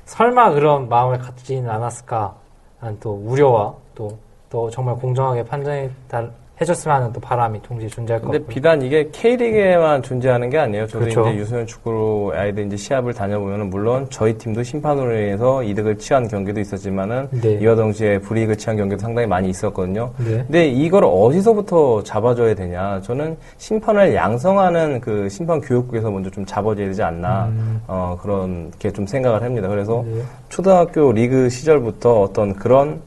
[0.06, 2.36] 설마 그런 마음을 갖지는 않았을까
[2.80, 4.18] 하는 또 우려와 또,
[4.50, 8.54] 또 정말 공정하게 판정해 달- 해줬으면 하는 또 바람이 동시에 존재할 것 근데 같고요.
[8.54, 10.88] 비단 이게 K리그에만 존재하는 게 아니에요.
[10.88, 11.28] 저도 그렇죠.
[11.30, 16.60] 이제 유소년 축구로 아이들 이제 시합을 다녀보면은 물론 저희 팀도 심판으로 인해서 이득을 취한 경기도
[16.60, 17.60] 있었지만은 네.
[17.62, 20.12] 이와 동시에 불이익을 취한 경기도 상당히 많이 있었거든요.
[20.18, 20.38] 네.
[20.38, 23.02] 근데 이걸 어디서부터 잡아줘야 되냐?
[23.02, 27.52] 저는 심판을 양성하는 그 심판 교육부에서 먼저 좀 잡아줘야 되지 않나.
[27.88, 29.68] 어, 그런 게 좀 생각을 합니다.
[29.68, 30.22] 그래서 네.
[30.50, 33.00] 초등학교 리그 시절부터 어떤 그런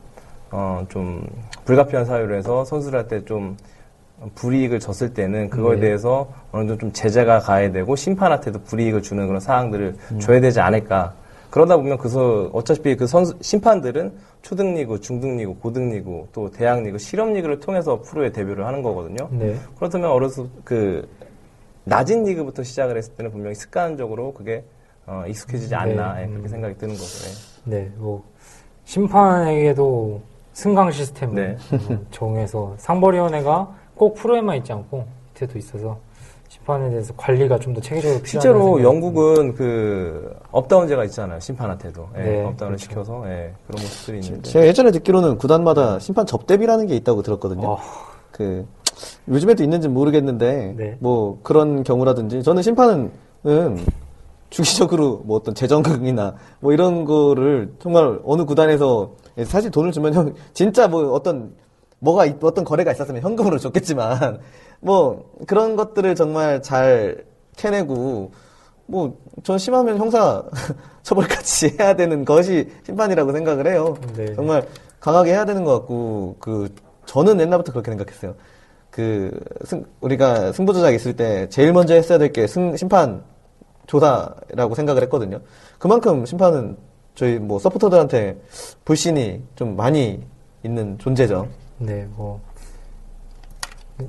[0.53, 1.24] 어, 좀
[1.70, 3.56] 불가피한 사유로 해서 선수를 할때좀
[4.34, 5.82] 불이익을 줬을 때는 그거에 네.
[5.82, 11.14] 대해서 어느 정도 좀 제재가 가야 되고 심판한테도 불이익을 주는 그런 사항들을 줘야 되지 않을까.
[11.48, 14.12] 그러다 보면 그서 어차피 그 선수 심판들은
[14.42, 19.28] 초등리그, 중등리그, 고등리그, 또 대학리그, 실업리그를 통해서 프로에 데뷔를 하는 거거든요.
[19.30, 19.56] 네.
[19.76, 21.08] 그렇다면 어려서 그
[21.84, 24.64] 낮은 리그부터 시작을 했을 때는 분명히 습관적으로 그게
[25.06, 26.22] 어, 익숙해지지 않나 네.
[26.22, 26.48] 예, 그렇게 음.
[26.48, 27.28] 생각이 드는 거죠.
[27.28, 27.70] 예.
[27.70, 28.22] 네, 뭐
[28.84, 31.76] 심판에게도 승강 시스템을 네.
[31.94, 35.98] 어, 정해서 상벌위원회가 꼭 프로에만 있지 않고 밑에도 있어서
[36.48, 41.38] 심판에 대해서 관리가 좀 더 체계적으로 실제로 생각이 영국은 그 up down제가 있잖아요.
[41.38, 42.78] 심판한테도 예, 네, up down을 그렇죠.
[42.78, 47.68] 시켜서 예, 그런 모습들이 있는데 제가 예전에 듣기로는 구단마다 심판 접대비라는 게 있다고 들었거든요.
[47.68, 47.78] 어,
[48.32, 48.66] 그
[49.28, 50.96] 요즘에도 있는지는 모르겠는데 네.
[50.98, 53.12] 뭐 그런 경우라든지 저는 심판은
[54.51, 59.12] 주기적으로 뭐 어떤 재정극이나 뭐 이런 거를 정말 어느 구단에서
[59.44, 61.53] 사실 돈을 주면 형 진짜 뭐 어떤
[62.01, 64.40] 뭐가 있- 어떤 거래가 있었으면 현금으로 줬겠지만
[64.80, 67.24] 뭐 그런 것들을 정말 잘
[67.57, 68.32] 캐내고
[68.86, 70.42] 뭐 전 심하면 형사
[71.03, 73.96] 처벌까지 해야 되는 것이 심판이라고 생각을 해요.
[74.16, 74.34] 네.
[74.34, 74.66] 정말
[74.98, 76.68] 강하게 해야 되는 것 같고 그
[77.07, 78.34] 저는 옛날부터 그렇게 생각했어요.
[78.90, 79.30] 그
[79.64, 83.22] 승- 우리가 승부 조작 있을 때 제일 먼저 했어야 될 게 심판
[83.91, 85.41] 조사라고 생각을 했거든요.
[85.78, 86.76] 그만큼 심판은
[87.16, 88.41] 저희 뭐 서포터들한테
[88.84, 90.22] 불신이 좀 많이
[90.62, 91.49] 있는 존재죠.
[91.78, 92.41] 네, 뭐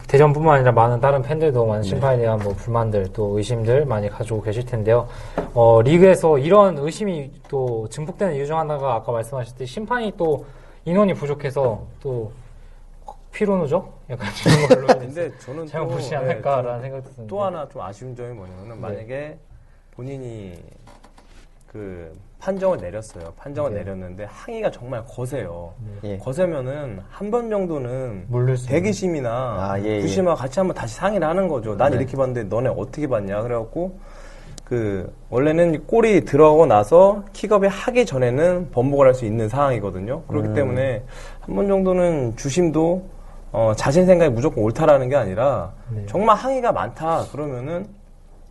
[0.08, 4.64] 대전뿐만 아니라 많은 다른 팬들도 많은 심판에 대한 뭐 불만들 또 의심들 많이 가지고 계실
[4.66, 5.08] 텐데요.
[5.56, 10.46] 어, 리그에서 이런 의심이 또 증폭되는 이유 중 하나가 아까 말씀하셨듯이 심판이 또
[10.86, 12.32] 인원이 부족해서 또
[13.32, 14.00] 피로 누적?
[14.12, 17.68] 약간 이런 걸로 근데 저는 잘못 또, 보시지 예, 않을까라는 저는 생각도 드는데 또 하나
[17.68, 18.36] 좀 아쉬운 점이 네.
[18.36, 19.38] 뭐냐면은 만약에
[20.06, 20.54] 본인이
[21.68, 23.32] 그 판정을 내렸어요.
[23.38, 23.78] 판정을 네.
[23.84, 25.74] 내렸는데 항의가 정말 거세요.
[26.04, 26.18] 예.
[26.18, 28.26] 거세면은 한 번 정도는
[28.68, 30.02] 대기심이나 아, 예, 예.
[30.02, 31.78] 부심하고 같이 한번 다시 상의를 하는 거죠.
[31.78, 31.98] 난 네.
[31.98, 33.44] 이렇게 봤는데 너네 어떻게 봤냐?
[33.44, 34.00] 그래갖고
[34.64, 40.24] 그 원래는 골이 들어가고 나서 킥업이 하기 전에는 번복을 할 수 있는 상황이거든요.
[40.24, 40.54] 그렇기 음.
[40.56, 41.04] 때문에
[41.42, 43.04] 한 번 정도는 주심도
[43.52, 46.04] 어, 자신 생각이 무조건 옳다라는 게 아니라 네.
[46.08, 47.86] 정말 항의가 많다 그러면은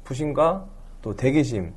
[0.05, 0.65] 부심과
[1.03, 1.73] 또 대기심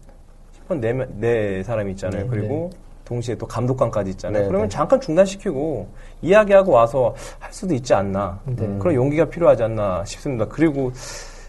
[0.68, 2.24] 10번 네, 명- 네 사람이 있잖아요.
[2.24, 2.70] 네, 그리고
[3.06, 4.44] 동시에 또 감독관까지 있잖아요.
[4.44, 4.76] 네, 그러면 네.
[4.76, 5.88] 잠깐 중단시키고
[6.22, 8.40] 이야기하고 와서 할 수도 있지 않나.
[8.46, 8.68] 네.
[8.80, 10.46] 그런 용기가 필요하지 않나 싶습니다.
[10.46, 10.92] 그리고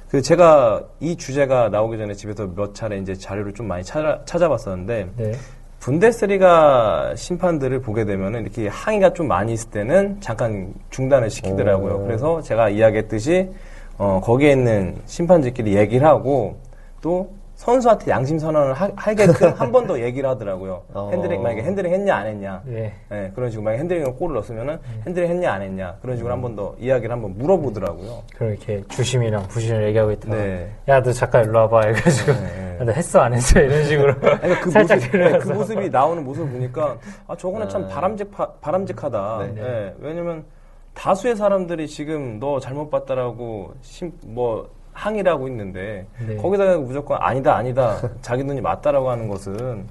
[0.09, 5.09] 그 제가 이 주제가 나오기 전에 집에서 몇 차례 이제 자료를 좀 많이 찾아, 찾아봤었는데
[5.17, 5.33] 네.
[5.81, 11.97] 분데스리가 심판들을 보게 되면은 이렇게 항의가 좀 많이 있을 때는 잠깐 중단을 시키더라고요.
[11.97, 12.03] 오.
[12.05, 13.51] 그래서 제가 이야기했듯이
[13.99, 16.57] 어, 거기에 있는 심판들끼리 얘기를 하고
[17.01, 20.83] 또 선수한테 양심 선언을 하, 하게끔 한 번 더 얘기를 하더라고요.
[20.93, 21.11] 어.
[21.13, 22.63] 핸들링 만약에 핸들링 했냐 안 했냐.
[22.65, 22.93] 네.
[23.11, 26.75] 네, 그런 식으로 만약에 핸들링으로 골을 넣었으면은 핸들링 했냐 안 했냐 그런 식으로 한번 더
[26.79, 28.23] 이야기를 한번 물어보더라고요.
[28.35, 30.71] 그럼 이렇게 주심이랑 부심을 얘기하고 있다가 네.
[30.89, 32.77] 야 너 잠깐 일로 와봐 해가지고 네.
[32.81, 36.25] 야, 너 했어 안 했어 이런 식으로 그러니까 그 살짝 모습, 네, 그 모습이 나오는
[36.25, 36.97] 모습을 보니까
[37.29, 37.95] 아 저거는 참 네.
[37.95, 38.31] 바람직
[38.61, 39.39] 바람직하다.
[39.55, 39.63] 네.
[39.63, 40.45] 예, 왜냐면
[40.95, 46.37] 다수의 사람들이 지금 너 잘못 봤다라고 심, 뭐 항의를 하고 있는데 네.
[46.37, 49.87] 거기다가 무조건 아니다 아니다 자기 눈이 맞다라고 하는 것은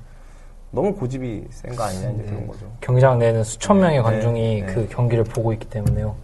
[0.72, 2.66] 너무 고집이 센 거 아니냐 이제 그런 거죠.
[2.82, 4.74] 경기장 내에는 수천 명의 네, 관중이 네.
[4.74, 6.16] 그 경기를 보고 있기 때문에요.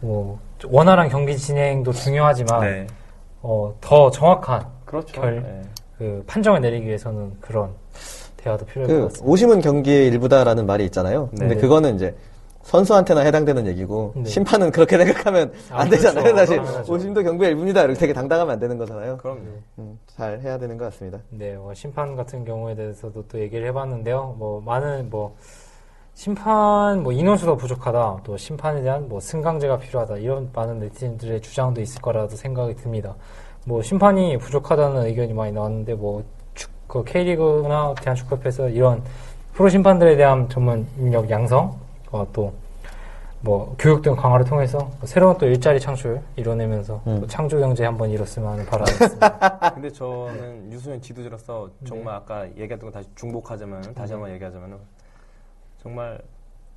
[0.00, 2.86] 뭐 원활한 경기 진행도 중요하지만 네,
[3.40, 5.20] 어, 더 정확한 그렇죠.
[5.20, 5.62] 결- 네.
[5.98, 7.70] 그 판정을 내리기 위해서는 그런
[8.36, 9.30] 대화도 필요할 것그 같습니다.
[9.32, 11.28] 오심은 경기의 일부다라는 말이 있잖아요.
[11.30, 11.60] 근데 네.
[11.60, 12.14] 그거는 이제
[12.62, 14.24] 선수한테나 해당되는 얘기고 네.
[14.24, 16.22] 심판은 그렇게 생각하면 아, 안 되잖아요.
[16.24, 16.36] 그렇죠.
[16.38, 16.92] 사실 당연하죠.
[16.92, 17.82] 오심도 경기의 일부입니다.
[17.82, 19.16] 이렇게 되게 당당하면 안 되는 거잖아요.
[19.18, 19.40] 그럼요.
[19.78, 21.18] 음, 잘 해야 되는 것 같습니다.
[21.30, 24.36] 네, 어, 심판 같은 경우에 대해서도 또 얘기를 해봤는데요.
[24.38, 25.36] 뭐 많은 뭐
[26.14, 32.00] 심판 뭐 인원수가 부족하다, 또 심판에 대한 뭐 승강제가 필요하다 이런 많은 네티즌들의 주장도 있을
[32.00, 33.14] 거라도 생각이 듭니다.
[33.64, 36.22] 뭐 심판이 부족하다는 의견이 많이 나왔는데 뭐
[36.54, 39.02] 축, 그 K리그나 대한축구협회에서 이런
[39.52, 41.81] 프로 심판들에 대한 전문 인력 양성,
[42.12, 42.52] 어, 또
[43.44, 47.20] 뭐 교육 등 강화를 통해서 뭐 새로운 또 일자리 창출 이뤄내면서 음.
[47.20, 49.58] 또 창조 경제 한번 이뤘으면 하는 바람이 있습니다.
[49.74, 54.78] 근데 저는 유수현 지도자로서 정말 아까 얘기했던 거 다시 중복하자면 다시 한번 얘기하자면
[55.82, 56.20] 정말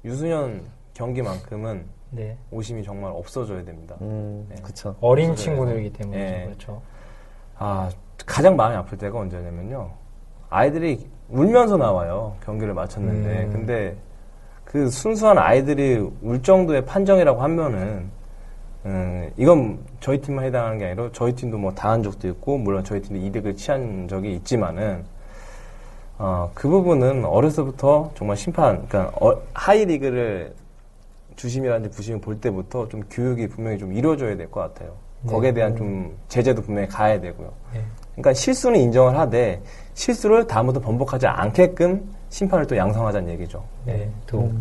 [0.03, 0.63] 유수현
[0.95, 2.35] 경기만큼은 네.
[2.49, 3.95] 오심이 정말 없어져야 됩니다.
[4.01, 4.55] 음, 네.
[4.63, 4.95] 그쵸.
[5.01, 5.35] 어린.
[5.35, 6.45] 친구들이기 때문에 예.
[6.45, 6.81] 그렇죠.
[7.57, 7.89] 아
[8.25, 9.91] 가장 마음이 아플 때가 언제냐면요.
[10.49, 13.51] 아이들이 울면서 나와요 경기를 마쳤는데 음.
[13.51, 13.97] 근데
[14.75, 18.09] 그 순수한 아이들이 울 정도의 판정이라고 하면은
[18.85, 23.01] 음, 이건 저희 팀만 해당하는 게 아니라 저희 팀도 뭐 당한 적도 있고 물론 저희
[23.01, 25.05] 팀도 이득을 취한 적이 있지만은
[26.17, 30.53] 어, 그 부분은 어려서부터 정말 심판 그러니까 어, 하이리그를
[31.37, 34.91] 주심이라든지 부심을 볼 때부터 좀 교육이 분명히 좀 이루어져야 될 것 같아요.
[35.21, 35.31] 네.
[35.31, 37.49] 거기에 대한 좀 제재도 분명히 가야 되고요.
[37.73, 37.81] 네.
[38.11, 39.61] 그러니까 실수는 인정을 하되
[39.93, 43.63] 실수를 다음부터 번복하지 않게끔 심판을 또 양성하자는 얘기죠.
[43.85, 44.09] 네.
[44.27, 44.51] 또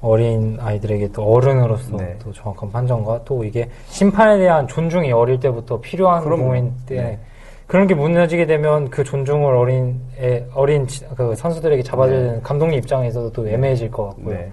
[0.00, 2.16] 어린 아이들에게 또 어른으로서 네.
[2.22, 6.22] 또 정확한 판정과 또 이게 심판에 대한 존중이 어릴 때부터 필요한.
[6.22, 7.18] 부분인데 네.
[7.66, 12.78] 그런 게 무너지게 되면 그 존중을 어린 애, 어린 지- 그 선수들에게 잡아줘야 되는 감독님
[12.78, 14.34] 입장에서도 또 애매해질 것 같고요.
[14.36, 14.52] 네.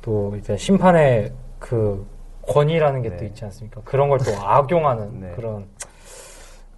[0.00, 2.06] 또 이제 심판의 그
[2.48, 3.26] 권위라는 게또 네.
[3.26, 3.82] 있지 않습니까?
[3.84, 5.32] 그런 걸 또 악용하는 네.
[5.36, 5.66] 그런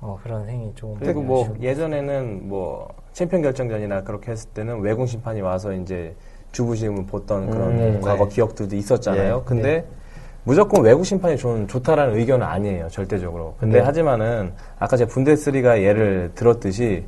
[0.00, 5.40] 어, 그런 행위 좀 그리고 뭐 예전에는 뭐 챔피언 결정전이나 그렇게 했을 때는 외국 심판이
[5.40, 6.14] 와서 이제
[6.52, 8.34] 주부심을 보던 그런 음, 과거 네.
[8.34, 9.40] 기억들도 있었잖아요.
[9.42, 9.84] 예, 근데
[10.44, 13.54] 무조건 외국 심판이 좀 좋다라는 의견은 아니에요, 절대적으로.
[13.58, 13.84] 근데 네.
[13.84, 17.04] 하지만은 아까 제가 분데스리가 예를 들었듯이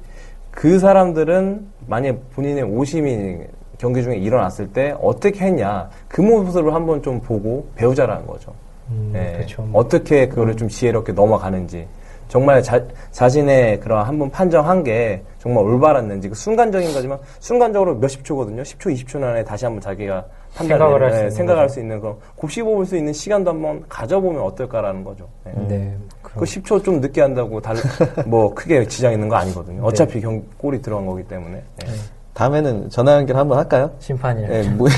[0.50, 3.38] 그 사람들은 만약 본인의 오심이
[3.76, 8.52] 경기 중에 일어났을 때 어떻게 했냐 그 모습을 한번 좀 보고 배우자라는 거죠.
[8.90, 9.32] 음, 예.
[9.38, 9.62] 그렇죠.
[9.62, 11.88] 뭐 어떻게 그거를 좀 지혜롭게 넘어가는지
[12.35, 12.82] 정말 자,
[13.12, 18.61] 자신의 그런 한번 판정한 게 정말 올바랐는지 그 순간적인 거지만 순간적으로 몇십 초거든요.
[18.64, 21.68] 10초, 20초 안에 다시 한번 자기가 생각을 할수 예, 있는 생각할.
[21.68, 25.28] 수 있는 그런 곱씹어 볼 수 있는 시간도 한번 가져보면 어떨까라는 거죠.
[25.47, 25.53] 예.
[25.68, 25.97] 네.
[26.22, 27.76] 그 그럼 10초 좀 늦게 한다고 달,
[28.26, 29.82] 뭐 크게 지장 있는 거 아니거든요.
[29.82, 29.87] 네.
[29.87, 31.59] 어차피 경, 골이 들어간 거기 때문에.
[31.87, 31.91] 예.
[32.32, 33.93] 다음에는 전화 연결 한번 할까요?
[34.01, 34.89] 심판이랑 예, 뭐,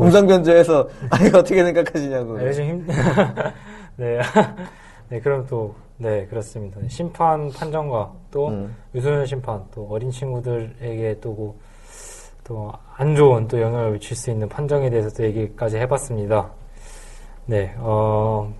[0.00, 2.38] 음성 변조해서 아 이거 어떻게 생각하시냐고.
[2.38, 2.86] 아, 요즘 힘,
[3.98, 4.20] 네.
[5.10, 6.80] 네, 그럼 또, 네, 그렇습니다.
[6.88, 8.74] 심판 판정과 또, 음.
[8.94, 11.56] 유소년 심판, 또 어린 친구들에게 또,
[12.44, 16.50] 또, 안 좋은 또 영향을 미칠 수 있는 판정에 대해서 또 얘기까지 해봤습니다.
[17.46, 18.52] 네, 어,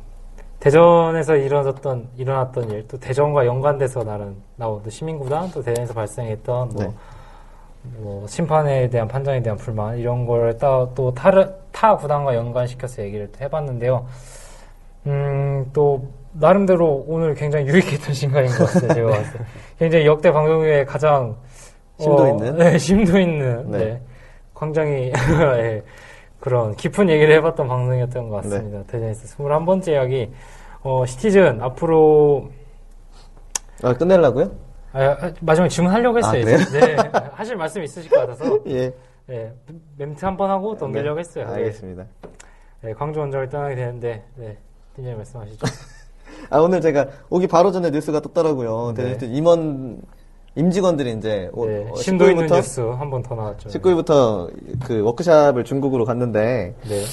[0.59, 6.82] 대전에서 일어났던, 일어났던 일, 또 대전과 연관돼서 나는, 나온 또 시민구단, 또 대전에서 발생했던, 뭐,
[6.82, 6.93] 네.
[7.99, 13.30] 뭐, 심판에 대한 판정에 대한 불만, 이런 걸 따, 또 타르, 타 구단과 연관시켜서 얘기를
[13.30, 14.07] 또 해봤는데요.
[15.07, 19.45] 음, 또, 나름대로 오늘 굉장히 유익했던 시간인 것 같아요, 제가 봤을 때.
[19.79, 21.37] 굉장히 역대 방송에 가장,
[21.99, 22.57] 심도 어, 있는?
[22.57, 23.79] 네, 심도 있는, 네.
[23.79, 24.03] 네.
[24.59, 25.12] 굉장히,
[25.59, 25.83] 예,
[26.41, 28.49] 그런 깊은 얘기를 해봤던 방송이었던 것 네.
[28.51, 28.83] 같습니다.
[28.85, 30.31] 대전에서 21번째 이야기,
[30.83, 32.51] 어, 시티즌, 앞으로,
[33.83, 34.51] 아, 끝내려고요?
[34.93, 36.43] 아, 아, 마지막에 질문 하려고 했어요.
[36.47, 36.79] 아.
[36.79, 36.97] 네,
[37.33, 38.93] 하실 말씀 있으실 것 같아서, 예.
[39.26, 39.53] 네,
[39.99, 41.20] 멘트 한 번 하고 넘기려고 네.
[41.20, 41.47] 했어요.
[41.49, 41.55] 네.
[41.55, 42.05] 알겠습니다.
[42.81, 44.57] 네, 광주 원정을 떠나게 되는데, 네,
[44.95, 45.66] 팀장님 말씀하시죠.
[46.51, 48.95] 아, 오늘 제가 오기 바로 전에 뉴스가 떴더라고요.
[48.97, 49.18] 네.
[49.22, 50.01] 임원,
[50.55, 53.68] 임직원들이 이제, 오- 네, 어, 심도 있는 19일부터 뉴스 한 번 더 나왔죠.
[53.68, 54.51] 19일부터
[54.84, 57.05] 그 워크샵을 중국으로 갔는데, 네,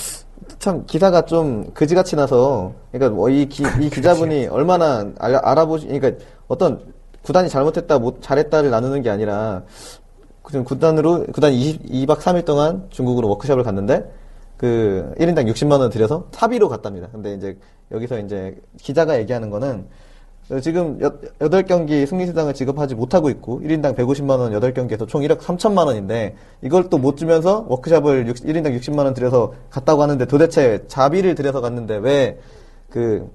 [0.60, 6.24] 참 기사가 좀 그지같이 나서 그러니까 뭐 이 기, 이 기자분이 얼마나 알, 알아보시 그러니까
[6.48, 6.80] 어떤
[7.24, 9.64] 구단이 잘못했다 못 잘했다를 나누는 게 아니라
[10.44, 14.06] 그냥 구단으로 구단 22박 3일 동안 중국으로 워크숍을 갔는데
[14.58, 17.08] 그 1인당 60만 원 들여서 사비로 갔답니다.
[17.12, 17.58] 근데 이제
[17.96, 19.86] 여기서 이제 기자가 얘기하는 거는
[20.62, 26.36] 지금 여, 8경기 승리수당을 지급하지 못하고 있고 1인당 150만 원 8경기에서 총 1억 3천만 원인데
[26.62, 31.62] 이걸 또 못 주면서 워크샵을 60, 1인당 60만 원 들여서 갔다고 하는데 도대체 자비를 들여서
[31.62, 32.38] 갔는데 왜
[32.92, 33.30] 그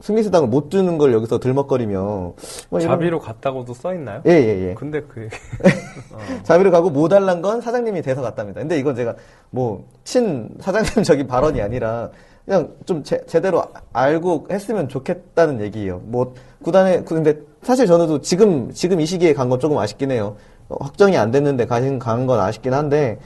[0.00, 2.34] 승리수당을 못 주는 걸 여기서 들먹거리며
[2.68, 4.20] 뭐 자비로 갔다고도 써 있나요?
[4.26, 4.74] 예, 예, 예.
[4.74, 5.26] 근데 그
[6.12, 6.18] 어.
[6.42, 8.60] 자비를 가고 못 달란 건 사장님이 돼서 갔답니다.
[8.60, 9.14] 근데 이건 제가
[9.50, 12.10] 뭐 친 사장님 저기 발언이 아니라
[12.46, 16.00] 그냥 좀 제, 제대로 아- 알고 했으면 좋겠다는 얘기예요.
[16.04, 16.32] 뭐
[16.62, 20.36] 구단에 근데 사실 저는 지금 지금 이 시기에 간 건 조금 아쉽긴 해요.
[20.68, 23.18] 어, 확정이 안 됐는데 가신 간 건 아쉽긴 한데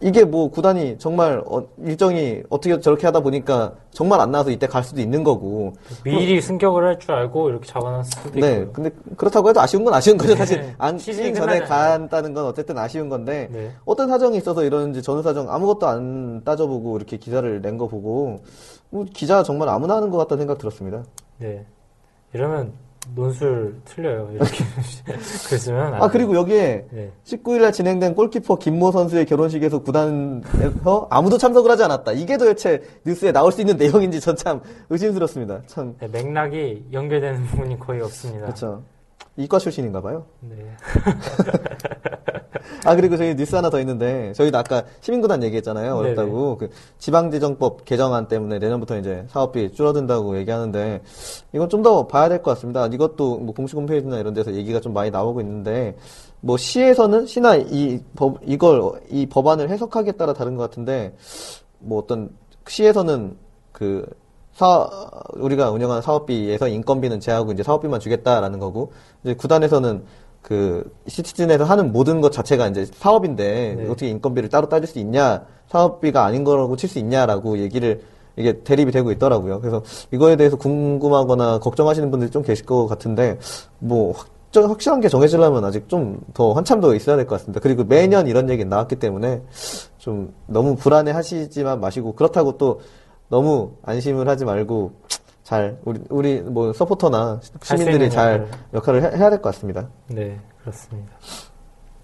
[0.00, 4.84] 이게 뭐 구단이 정말 어, 일정이 어떻게 저렇게 하다 보니까 정말 안 나와서 이때 갈
[4.84, 5.72] 수도 있는 거고
[6.04, 8.72] 미리 승격을 할 줄 알고 이렇게 잡아놨을 수도 네, 있고요.
[8.72, 10.30] 근데 그렇다고 해도 아쉬운 건 아쉬운 거죠.
[10.34, 10.36] 네.
[10.36, 11.60] 사실 안 시즌 전에.
[11.60, 13.72] 간다는 건 어쨌든 아쉬운 건데 네.
[13.84, 18.40] 어떤 사정이 있어서 이러는지 전후 사정 아무것도 안 따져보고 이렇게 기사를 낸 거 보고
[18.90, 21.02] 뭐 기자 정말 아무나 하는 것 같다는 생각 들었습니다.
[21.38, 21.66] 네.
[22.34, 22.72] 이러면
[23.14, 24.30] 논술 틀려요.
[24.32, 24.64] 이렇게
[25.48, 27.12] 그랬으면 안아 그리고 여기에 네.
[27.24, 32.12] 19일날 진행된 골키퍼 김모 선수의 결혼식에서 구단에서 아무도 참석을 하지 않았다.
[32.12, 35.62] 이게 도대체 뉴스에 나올 수 있는 내용인지 전 참 의심스럽습니다.
[35.66, 38.42] 참 네, 맥락이 연결되는 부분이 거의 없습니다.
[38.46, 38.82] 그렇죠.
[39.38, 40.26] 이과 출신인가 봐요.
[40.40, 40.56] 네.
[42.84, 48.28] 아 그리고 저희 뉴스 하나 더 있는데 저희도 아까 시민구단 얘기했잖아요 어렵다고 그 지방재정법 개정안
[48.28, 51.02] 때문에 내년부터 이제 사업비 줄어든다고 얘기하는데
[51.54, 54.92] 이건 좀 더 봐야 될 것 같습니다 이것도 뭐 공식 홈페이지나 이런 데서 얘기가 좀
[54.92, 55.96] 많이 나오고 있는데
[56.40, 61.14] 뭐 시에서는 시나 이 법 이걸 이 법안을 해석하기에 따라 다른 것 같은데
[61.78, 62.30] 뭐 어떤
[62.66, 63.36] 시에서는
[63.72, 64.06] 그
[64.58, 64.90] 사,
[65.34, 68.90] 우리가 운영하는 사업비에서 인건비는 제하고 이제 사업비만 주겠다라는 거고,
[69.22, 70.02] 이제 구단에서는
[70.42, 73.84] 그 시티즌에서 하는 모든 것 자체가 이제 사업인데, 네.
[73.84, 78.02] 어떻게 인건비를 따로 따질 수 있냐, 사업비가 아닌 거라고 칠 수 있냐라고 얘기를
[78.36, 79.60] 이게 대립이 되고 있더라고요.
[79.60, 83.38] 그래서 이거에 대해서 궁금하거나 걱정하시는 분들이 좀 계실 것 같은데,
[83.78, 87.60] 뭐, 확정, 확실한 게 정해지려면 아직 좀 더 한참 더 있어야 될 것 같습니다.
[87.60, 89.40] 그리고 매년 이런 얘기 나왔기 때문에
[89.98, 92.80] 좀 너무 불안해 하시지만 마시고, 그렇다고 또
[93.28, 94.92] 너무 안심을 하지 말고
[95.42, 99.88] 잘 우리 우리 뭐 서포터나 수 시민들이 잘 역할을 해, 해야 될 것 같습니다.
[100.08, 101.12] 네, 그렇습니다.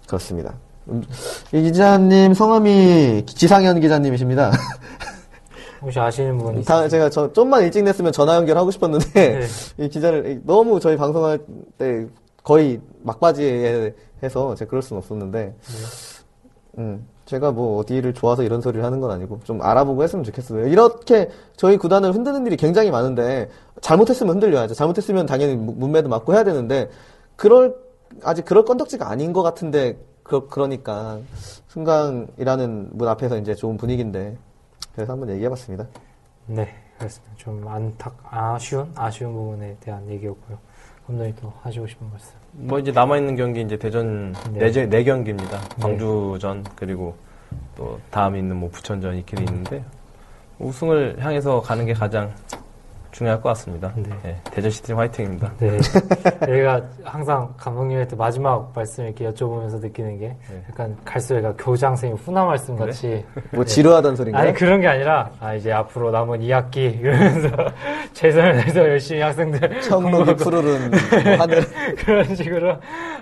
[0.07, 0.53] 그렇습니다.
[0.87, 1.03] 음,
[1.51, 4.51] 이 기자님 성함이 지상현 기자님이십니다.
[5.81, 6.87] 혹시 아시는 분 다?
[6.87, 9.47] 제가 저 좀만 일찍 냈으면 전화 연결 하고 싶었는데 네.
[9.85, 11.39] 이 기자를 너무 저희 방송할
[11.77, 12.07] 때
[12.43, 15.55] 거의 막바지에 해서 제가 그럴 수는 없었는데
[16.79, 20.67] 음, 제가 뭐 어디를 좋아서 이런 소리를 하는 건 아니고 좀 알아보고 했으면 좋겠어요.
[20.67, 23.49] 이렇게 저희 구단을 흔드는 일이 굉장히 많은데
[23.81, 24.75] 잘못했으면 흔들려야죠.
[24.75, 26.89] 잘못했으면 당연히 무- 문매도 맞고 해야 되는데
[27.35, 27.75] 그럴
[28.23, 31.19] 아직 그럴 건덕지가 아닌 것 같은데 그, 그러니까
[31.67, 34.37] 승강이라는 문 앞에서 이제 좋은 분위기인데
[34.93, 35.87] 그래서 한번 얘기해봤습니다.
[36.47, 37.33] 네, 그렇습니다.
[37.37, 40.57] 좀 안타, 아쉬운, 아쉬운 부분에 대한 얘기였고요.
[41.07, 42.44] 감독님 또 하시고 싶은 말씀.
[42.57, 44.71] 뭐 이제 남아 있는 경기 이제 대전 네.
[44.71, 45.59] 네, 네 경기입니다.
[45.79, 47.15] 광주전 그리고
[47.75, 49.83] 또 다음 있는 뭐 부천전 이렇게 돼 있는데
[50.59, 52.33] 우승을 향해서 가는 게 가장
[53.15, 53.93] 중요할 것 같습니다.
[53.95, 54.03] 네.
[54.23, 55.53] 네, 대전 시티 화이팅입니다.
[55.57, 55.79] 네.
[56.45, 60.63] 저희가 항상 감독님한테 마지막 말씀 이렇게 여쭤보면서 느끼는 게 네.
[60.69, 64.43] 약간 갈수애가 교장선생님 훈화 말씀 같이 뭐 지루하단 소린가요?
[64.43, 67.49] 아니 그런 게 아니라 아 이제 앞으로 남은 2학기 이러면서
[68.11, 70.99] 최선을 다해서 열심히 학생들 청록이 푸르른 뭐
[71.39, 71.61] 하늘
[71.95, 72.75] 그런 식으로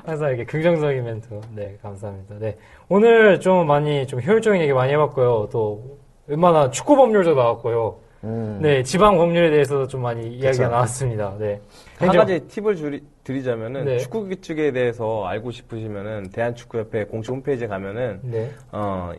[0.03, 1.39] 항상 이렇게 긍정적인 멘트.
[1.51, 2.35] 네, 감사합니다.
[2.39, 2.57] 네.
[2.89, 5.49] 오늘 좀 많이 좀 효율적인 얘기 많이 해봤고요.
[5.51, 8.02] 또 웬만한 축구 법률도 나왔고요.
[8.23, 8.59] 음.
[8.61, 10.69] 네, 지방 법률에 대해서도 좀 많이 이야기가 그쵸.
[10.69, 11.35] 나왔습니다.
[11.39, 11.59] 네.
[11.97, 13.97] 한 가지 팁을 주리- 드리자면은 네.
[13.97, 18.49] 축구 규칙에 대해서 알고 싶으시면은 대한축구협회 공식 홈페이지에 가면은 네.
[18.71, 19.11] 어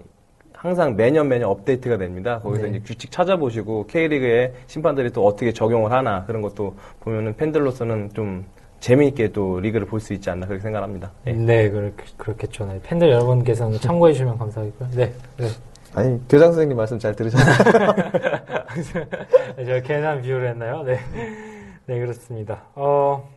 [0.54, 2.40] 항상 매년 매년 업데이트가 됩니다.
[2.40, 2.70] 거기서 네.
[2.70, 8.46] 이제 규칙 찾아보시고 K리그의 심판들이 또 어떻게 적용을 하나 그런 것도 보면은 팬들로서는 좀
[8.80, 11.10] 재미있게 또 리그를 볼 수 있지 않나 그렇게 생각합니다.
[11.26, 11.32] 예.
[11.32, 12.66] 네, 그렇, 그렇겠죠.
[12.66, 12.80] 네.
[12.82, 14.88] 팬들 여러분께서는 참고해 주시면 감사하겠고요.
[14.94, 15.12] 네.
[15.38, 15.48] 네.
[15.94, 17.92] 아니 교장 선생님 말씀 잘 들으셨나요?
[19.56, 20.82] 네, 제가 괜한 비유를 했나요?
[20.82, 20.98] 네.
[21.86, 22.64] 네, 그렇습니다.
[22.74, 23.28] 어,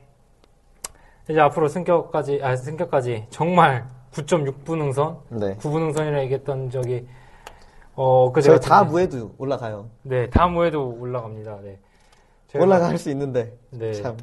[1.29, 5.55] 이제 앞으로 승격까지, 아, 승격까지 정말 9.6분 응선, 네.
[5.57, 7.05] 9분 응선이라 얘기했던 적이,
[7.93, 9.89] 어, 그 제가 다 무해도 올라가요.
[10.03, 11.59] 네, 다음 무에도 올라갑니다.
[11.63, 11.77] 네.
[12.51, 13.91] 제가- 올라갈 수 있는데 네.
[13.93, 14.17] 참.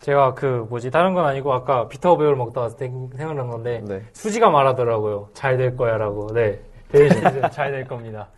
[0.00, 4.02] 제가 그, 뭐지, 다른 건 아니고, 아까 비타 500을 먹다 왔을 때 생각난 건데, 네.
[4.12, 5.28] 수지가 말하더라고요.
[5.34, 6.32] 잘 될 거야, 라고.
[6.32, 6.60] 네.
[6.90, 8.28] 대신 잘될 겁니다.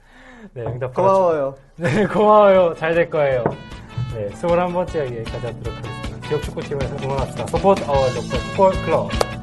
[0.52, 1.12] 네, 응답 받았죠.
[1.14, 1.54] 고마워요.
[1.76, 2.74] 네, 고마워요.
[2.74, 3.44] 잘 될 거예요.
[4.14, 6.28] 네, 21번째 여기까지 하도록 하겠습니다.
[6.28, 7.46] 지역 축구팀에서 응원합시다.
[7.46, 9.37] Support our local sports club.